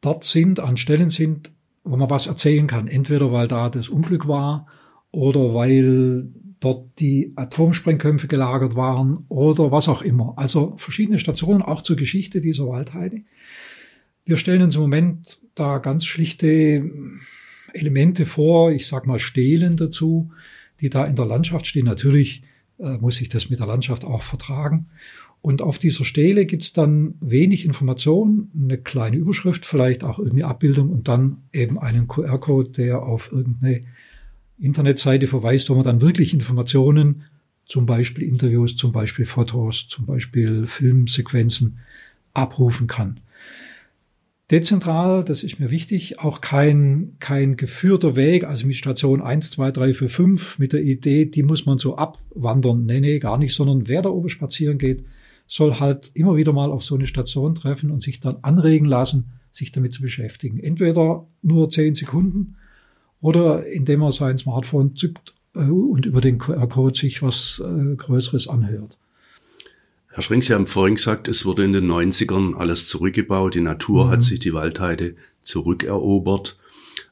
dort 0.00 0.24
sind, 0.24 0.60
an 0.60 0.76
Stellen 0.76 1.10
sind, 1.10 1.52
wo 1.84 1.96
man 1.96 2.10
was 2.10 2.26
erzählen 2.26 2.66
kann. 2.66 2.88
Entweder 2.88 3.32
weil 3.32 3.48
da 3.48 3.68
das 3.68 3.88
Unglück 3.88 4.26
war 4.26 4.66
oder 5.10 5.54
weil 5.54 6.28
dort 6.60 6.98
die 6.98 7.32
Atomsprengköpfe 7.36 8.26
gelagert 8.26 8.74
waren 8.74 9.24
oder 9.28 9.70
was 9.70 9.88
auch 9.88 10.02
immer. 10.02 10.34
Also 10.36 10.74
verschiedene 10.76 11.18
Stationen 11.18 11.62
auch 11.62 11.82
zur 11.82 11.96
Geschichte 11.96 12.40
dieser 12.40 12.66
Waldheide. 12.66 13.18
Wir 14.26 14.38
stellen 14.38 14.62
uns 14.62 14.74
im 14.74 14.80
Moment 14.80 15.38
da 15.54 15.78
ganz 15.78 16.06
schlichte 16.06 16.90
Elemente 17.74 18.24
vor, 18.24 18.72
ich 18.72 18.86
sag 18.86 19.06
mal 19.06 19.18
Stelen 19.18 19.76
dazu, 19.76 20.30
die 20.80 20.88
da 20.88 21.04
in 21.04 21.16
der 21.16 21.26
Landschaft 21.26 21.66
stehen. 21.66 21.84
Natürlich 21.84 22.42
äh, 22.78 22.96
muss 22.98 23.20
ich 23.20 23.28
das 23.28 23.50
mit 23.50 23.58
der 23.58 23.66
Landschaft 23.66 24.04
auch 24.04 24.22
vertragen. 24.22 24.86
Und 25.42 25.60
auf 25.60 25.76
dieser 25.76 26.06
Stele 26.06 26.46
gibt's 26.46 26.72
dann 26.72 27.16
wenig 27.20 27.66
Information, 27.66 28.50
eine 28.56 28.78
kleine 28.78 29.18
Überschrift, 29.18 29.66
vielleicht 29.66 30.02
auch 30.02 30.18
irgendeine 30.18 30.46
Abbildung 30.46 30.88
und 30.88 31.06
dann 31.06 31.42
eben 31.52 31.78
einen 31.78 32.08
QR-Code, 32.08 32.70
der 32.70 33.02
auf 33.02 33.30
irgendeine 33.30 33.82
Internetseite 34.58 35.26
verweist, 35.26 35.68
wo 35.68 35.74
man 35.74 35.84
dann 35.84 36.00
wirklich 36.00 36.32
Informationen, 36.32 37.24
zum 37.66 37.84
Beispiel 37.84 38.24
Interviews, 38.24 38.76
zum 38.76 38.92
Beispiel 38.92 39.26
Fotos, 39.26 39.86
zum 39.88 40.06
Beispiel 40.06 40.66
Filmsequenzen 40.66 41.78
abrufen 42.32 42.86
kann. 42.86 43.20
Dezentral, 44.50 45.24
das 45.24 45.42
ist 45.42 45.58
mir 45.58 45.70
wichtig, 45.70 46.18
auch 46.18 46.42
kein, 46.42 47.16
kein 47.18 47.56
geführter 47.56 48.14
Weg, 48.14 48.44
also 48.44 48.66
mit 48.66 48.76
Station 48.76 49.22
1, 49.22 49.52
2, 49.52 49.70
3, 49.70 49.94
4, 49.94 50.10
5, 50.10 50.58
mit 50.58 50.74
der 50.74 50.82
Idee, 50.82 51.24
die 51.24 51.42
muss 51.42 51.64
man 51.64 51.78
so 51.78 51.96
abwandern. 51.96 52.84
Nee, 52.84 53.00
nee, 53.00 53.18
gar 53.20 53.38
nicht, 53.38 53.54
sondern 53.54 53.88
wer 53.88 54.02
da 54.02 54.10
oben 54.10 54.28
spazieren 54.28 54.76
geht, 54.76 55.04
soll 55.46 55.80
halt 55.80 56.10
immer 56.12 56.36
wieder 56.36 56.52
mal 56.52 56.70
auf 56.70 56.82
so 56.82 56.94
eine 56.94 57.06
Station 57.06 57.54
treffen 57.54 57.90
und 57.90 58.02
sich 58.02 58.20
dann 58.20 58.36
anregen 58.42 58.84
lassen, 58.86 59.30
sich 59.50 59.72
damit 59.72 59.94
zu 59.94 60.02
beschäftigen. 60.02 60.58
Entweder 60.58 61.26
nur 61.40 61.70
10 61.70 61.94
Sekunden 61.94 62.56
oder 63.22 63.66
indem 63.66 64.02
er 64.02 64.12
sein 64.12 64.36
Smartphone 64.36 64.94
zückt 64.94 65.34
äh, 65.54 65.60
und 65.60 66.04
über 66.04 66.20
den 66.20 66.38
QR-Code 66.38 66.98
sich 66.98 67.22
was 67.22 67.62
äh, 67.64 67.96
Größeres 67.96 68.48
anhört. 68.48 68.98
Herr 70.14 70.22
Schrenk, 70.22 70.44
Sie 70.44 70.54
haben 70.54 70.68
vorhin 70.68 70.94
gesagt, 70.94 71.26
es 71.26 71.44
wurde 71.44 71.64
in 71.64 71.72
den 71.72 71.90
90ern 71.90 72.54
alles 72.54 72.86
zurückgebaut, 72.86 73.56
die 73.56 73.60
Natur 73.60 74.06
mhm. 74.06 74.10
hat 74.10 74.22
sich 74.22 74.38
die 74.38 74.54
Waldheide 74.54 75.16
zurückerobert. 75.42 76.56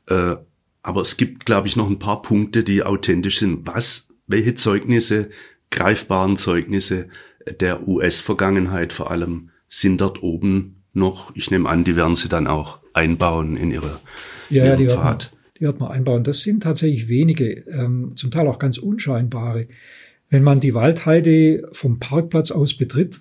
Äh, 0.07 0.37
aber 0.85 1.01
es 1.01 1.17
gibt, 1.17 1.45
glaube 1.45 1.67
ich, 1.67 1.75
noch 1.75 1.91
ein 1.91 1.99
paar 1.99 2.23
Punkte, 2.23 2.63
die 2.63 2.85
authentisch 2.85 3.41
sind. 3.41 3.67
Was, 3.67 4.07
welche 4.29 4.55
Zeugnisse, 4.55 5.31
greifbaren 5.73 6.37
Zeugnisse 6.37 7.09
der 7.61 7.89
US-Vergangenheit 7.89 8.93
vor 8.93 9.11
allem 9.11 9.51
sind 9.67 10.01
dort 10.01 10.23
oben 10.23 10.85
noch? 10.93 11.35
Ich 11.35 11.51
nehme 11.51 11.69
an, 11.69 11.83
die 11.83 11.97
werden 11.97 12.15
Sie 12.15 12.29
dann 12.29 12.47
auch 12.47 12.79
einbauen 12.93 13.57
in 13.57 13.73
Ihre 13.73 13.99
ja, 14.49 14.65
ja 14.65 14.77
die 14.77 14.87
Pfad. 14.87 14.95
Wird 14.95 15.33
man, 15.33 15.53
die 15.59 15.61
wird 15.63 15.81
man 15.81 15.91
einbauen. 15.91 16.23
Das 16.23 16.43
sind 16.43 16.63
tatsächlich 16.63 17.09
wenige, 17.09 17.65
ähm, 17.67 18.13
zum 18.15 18.31
Teil 18.31 18.47
auch 18.47 18.61
ganz 18.61 18.79
unscheinbare. 18.79 19.67
Wenn 20.33 20.45
man 20.45 20.61
die 20.61 20.73
Waldheide 20.73 21.69
vom 21.73 21.99
Parkplatz 21.99 22.51
aus 22.51 22.73
betritt, 22.73 23.21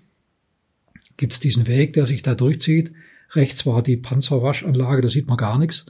gibt 1.17 1.33
es 1.33 1.41
diesen 1.41 1.67
Weg, 1.67 1.91
der 1.91 2.05
sich 2.05 2.21
da 2.21 2.35
durchzieht. 2.35 2.93
Rechts 3.31 3.65
war 3.65 3.83
die 3.83 3.97
Panzerwaschanlage, 3.97 5.01
da 5.01 5.09
sieht 5.09 5.27
man 5.27 5.35
gar 5.35 5.59
nichts. 5.59 5.85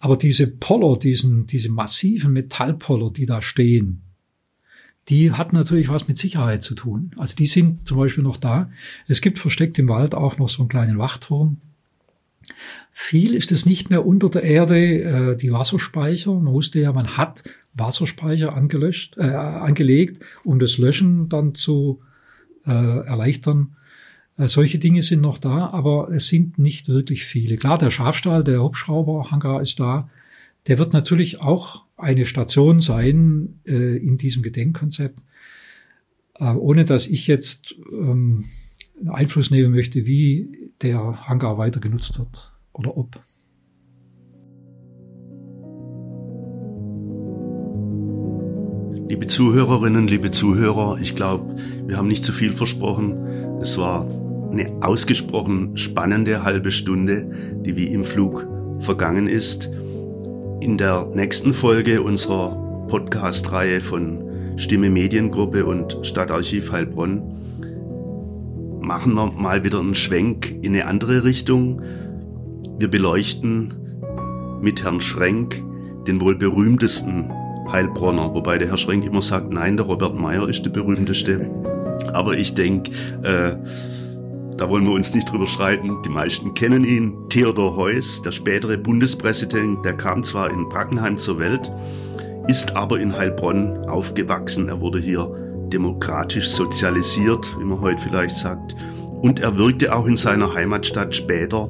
Aber 0.00 0.16
diese 0.16 0.48
Poller, 0.48 0.98
diesen, 0.98 1.46
diese 1.46 1.68
massiven 1.68 2.32
Metallpoller, 2.32 3.12
die 3.12 3.26
da 3.26 3.42
stehen, 3.42 4.02
die 5.08 5.30
hat 5.30 5.52
natürlich 5.52 5.88
was 5.88 6.08
mit 6.08 6.18
Sicherheit 6.18 6.64
zu 6.64 6.74
tun. 6.74 7.12
Also 7.16 7.36
die 7.36 7.46
sind 7.46 7.86
zum 7.86 7.98
Beispiel 7.98 8.24
noch 8.24 8.36
da. 8.36 8.68
Es 9.06 9.20
gibt 9.20 9.38
versteckt 9.38 9.78
im 9.78 9.88
Wald 9.88 10.16
auch 10.16 10.36
noch 10.36 10.48
so 10.48 10.62
einen 10.62 10.68
kleinen 10.68 10.98
Wachturm. 10.98 11.60
Viel 12.98 13.34
ist 13.34 13.52
es 13.52 13.66
nicht 13.66 13.90
mehr 13.90 14.06
unter 14.06 14.30
der 14.30 14.42
Erde, 14.42 14.78
äh, 14.78 15.36
die 15.36 15.52
Wasserspeicher. 15.52 16.32
Man 16.32 16.54
wusste 16.54 16.80
ja, 16.80 16.94
man 16.94 17.18
hat 17.18 17.42
Wasserspeicher 17.74 18.56
angelöscht, 18.56 19.18
äh, 19.18 19.24
angelegt, 19.24 20.24
um 20.44 20.58
das 20.58 20.78
Löschen 20.78 21.28
dann 21.28 21.54
zu 21.54 22.00
äh, 22.64 22.70
erleichtern. 22.70 23.76
Äh, 24.38 24.48
solche 24.48 24.78
Dinge 24.78 25.02
sind 25.02 25.20
noch 25.20 25.36
da, 25.36 25.68
aber 25.68 26.08
es 26.10 26.28
sind 26.28 26.58
nicht 26.58 26.88
wirklich 26.88 27.26
viele. 27.26 27.56
Klar, 27.56 27.76
der 27.76 27.90
Schafstahl, 27.90 28.42
der 28.42 28.62
Hubschrauberhangar 28.62 29.60
ist 29.60 29.78
da. 29.78 30.08
Der 30.66 30.78
wird 30.78 30.94
natürlich 30.94 31.42
auch 31.42 31.84
eine 31.98 32.24
Station 32.24 32.80
sein 32.80 33.60
äh, 33.66 33.98
in 33.98 34.16
diesem 34.16 34.42
Gedenkkonzept, 34.42 35.20
äh, 36.36 36.46
ohne 36.46 36.86
dass 36.86 37.06
ich 37.06 37.26
jetzt 37.26 37.76
ähm, 37.92 38.44
Einfluss 39.06 39.50
nehmen 39.50 39.74
möchte, 39.74 40.06
wie 40.06 40.70
der 40.80 41.28
Hangar 41.28 41.58
weiter 41.58 41.78
genutzt 41.78 42.18
wird 42.18 42.55
oder 42.78 42.96
ob. 42.96 43.18
Liebe 49.08 49.26
Zuhörerinnen, 49.28 50.08
liebe 50.08 50.30
Zuhörer, 50.30 50.98
ich 51.00 51.14
glaube, 51.14 51.56
wir 51.86 51.96
haben 51.96 52.08
nicht 52.08 52.24
zu 52.24 52.32
viel 52.32 52.52
versprochen. 52.52 53.60
Es 53.60 53.78
war 53.78 54.06
eine 54.50 54.72
ausgesprochen 54.80 55.76
spannende 55.76 56.42
halbe 56.42 56.70
Stunde, 56.70 57.30
die 57.64 57.76
wie 57.76 57.92
im 57.92 58.04
Flug 58.04 58.46
vergangen 58.80 59.28
ist. 59.28 59.70
In 60.60 60.76
der 60.76 61.06
nächsten 61.14 61.54
Folge 61.54 62.02
unserer 62.02 62.56
Podcast-Reihe 62.88 63.80
von 63.80 64.56
Stimme 64.56 64.90
Mediengruppe 64.90 65.66
und 65.66 65.98
Stadtarchiv 66.02 66.72
Heilbronn 66.72 67.36
machen 68.80 69.14
wir 69.14 69.32
mal 69.32 69.64
wieder 69.64 69.80
einen 69.80 69.94
Schwenk 69.94 70.50
in 70.62 70.74
eine 70.74 70.86
andere 70.86 71.24
Richtung. 71.24 71.82
Wir 72.78 72.88
beleuchten 72.88 73.72
mit 74.60 74.84
Herrn 74.84 75.00
Schrenk 75.00 75.62
den 76.06 76.20
wohl 76.20 76.36
berühmtesten 76.36 77.30
Heilbronner, 77.72 78.34
wobei 78.34 78.58
der 78.58 78.68
Herr 78.68 78.76
Schrenk 78.76 79.04
immer 79.04 79.22
sagt, 79.22 79.50
nein, 79.50 79.76
der 79.76 79.86
Robert 79.86 80.14
Meyer 80.14 80.48
ist 80.48 80.64
der 80.64 80.70
berühmteste. 80.70 81.50
Aber 82.12 82.34
ich 82.36 82.54
denke, 82.54 82.90
äh, 83.22 83.56
da 84.56 84.70
wollen 84.70 84.86
wir 84.86 84.92
uns 84.92 85.14
nicht 85.14 85.30
drüber 85.30 85.46
streiten. 85.46 85.96
Die 86.04 86.10
meisten 86.10 86.54
kennen 86.54 86.84
ihn. 86.84 87.16
Theodor 87.28 87.76
Heuss, 87.76 88.22
der 88.22 88.32
spätere 88.32 88.78
Bundespräsident, 88.78 89.84
der 89.84 89.94
kam 89.94 90.22
zwar 90.22 90.50
in 90.50 90.68
Brackenheim 90.68 91.16
zur 91.18 91.38
Welt, 91.38 91.72
ist 92.46 92.76
aber 92.76 93.00
in 93.00 93.16
Heilbronn 93.16 93.88
aufgewachsen. 93.88 94.68
Er 94.68 94.80
wurde 94.80 94.98
hier 95.00 95.28
demokratisch 95.72 96.48
sozialisiert, 96.50 97.56
wie 97.58 97.64
man 97.64 97.80
heute 97.80 98.02
vielleicht 98.02 98.36
sagt. 98.36 98.76
Und 99.22 99.40
er 99.40 99.56
wirkte 99.58 99.94
auch 99.94 100.06
in 100.06 100.16
seiner 100.16 100.54
Heimatstadt 100.54 101.14
später, 101.14 101.68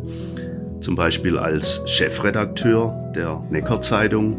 zum 0.87 0.95
Beispiel 0.95 1.37
als 1.37 1.82
Chefredakteur 1.87 3.11
der 3.12 3.43
Neckarzeitung 3.51 4.37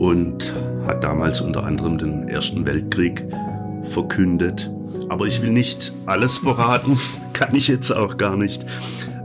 und 0.00 0.52
hat 0.84 1.04
damals 1.04 1.40
unter 1.40 1.62
anderem 1.62 1.96
den 1.96 2.26
Ersten 2.26 2.66
Weltkrieg 2.66 3.24
verkündet. 3.84 4.68
Aber 5.08 5.26
ich 5.26 5.42
will 5.42 5.52
nicht 5.52 5.92
alles 6.06 6.38
verraten, 6.38 6.98
kann 7.32 7.54
ich 7.54 7.68
jetzt 7.68 7.92
auch 7.92 8.16
gar 8.16 8.36
nicht. 8.36 8.64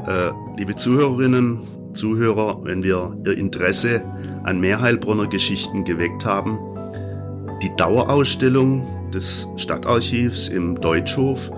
Äh, 0.06 0.34
liebe 0.56 0.76
Zuhörerinnen, 0.76 1.62
Zuhörer, 1.94 2.60
wenn 2.64 2.84
wir 2.84 3.18
Ihr 3.26 3.36
Interesse 3.36 4.04
an 4.44 4.60
mehr 4.60 4.82
Heilbronner 4.82 5.26
Geschichten 5.26 5.84
geweckt 5.84 6.26
haben, 6.26 6.60
die 7.64 7.76
Dauerausstellung 7.76 9.10
des 9.12 9.48
Stadtarchivs 9.56 10.48
im 10.48 10.80
Deutschhof, 10.80 11.50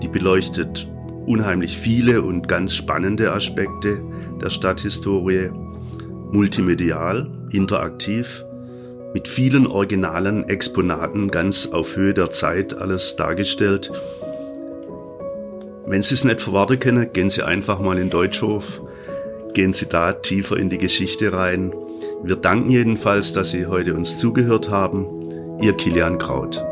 die 0.00 0.06
beleuchtet 0.06 0.88
unheimlich 1.28 1.78
viele 1.78 2.22
und 2.22 2.48
ganz 2.48 2.74
spannende 2.74 3.32
Aspekte 3.32 4.00
der 4.40 4.50
Stadthistorie, 4.50 5.50
multimedial, 6.32 7.30
interaktiv 7.52 8.44
mit 9.14 9.28
vielen 9.28 9.66
originalen 9.66 10.48
Exponaten 10.48 11.30
ganz 11.30 11.66
auf 11.66 11.96
Höhe 11.96 12.14
der 12.14 12.30
Zeit 12.30 12.74
alles 12.74 13.16
dargestellt. 13.16 13.90
Wenn 15.86 16.02
Sie 16.02 16.14
es 16.14 16.24
nicht 16.24 16.40
verwarten 16.40 16.78
können, 16.78 17.12
gehen 17.12 17.30
Sie 17.30 17.42
einfach 17.42 17.80
mal 17.80 17.98
in 17.98 18.10
Deutschhof, 18.10 18.82
gehen 19.54 19.72
Sie 19.72 19.86
da 19.86 20.12
tiefer 20.12 20.56
in 20.56 20.68
die 20.68 20.78
Geschichte 20.78 21.32
rein. 21.32 21.72
Wir 22.22 22.36
danken 22.36 22.70
jedenfalls, 22.70 23.32
dass 23.32 23.50
Sie 23.50 23.66
heute 23.66 23.94
uns 23.94 24.18
zugehört 24.18 24.70
haben. 24.70 25.06
Ihr 25.60 25.72
Kilian 25.72 26.18
Kraut. 26.18 26.62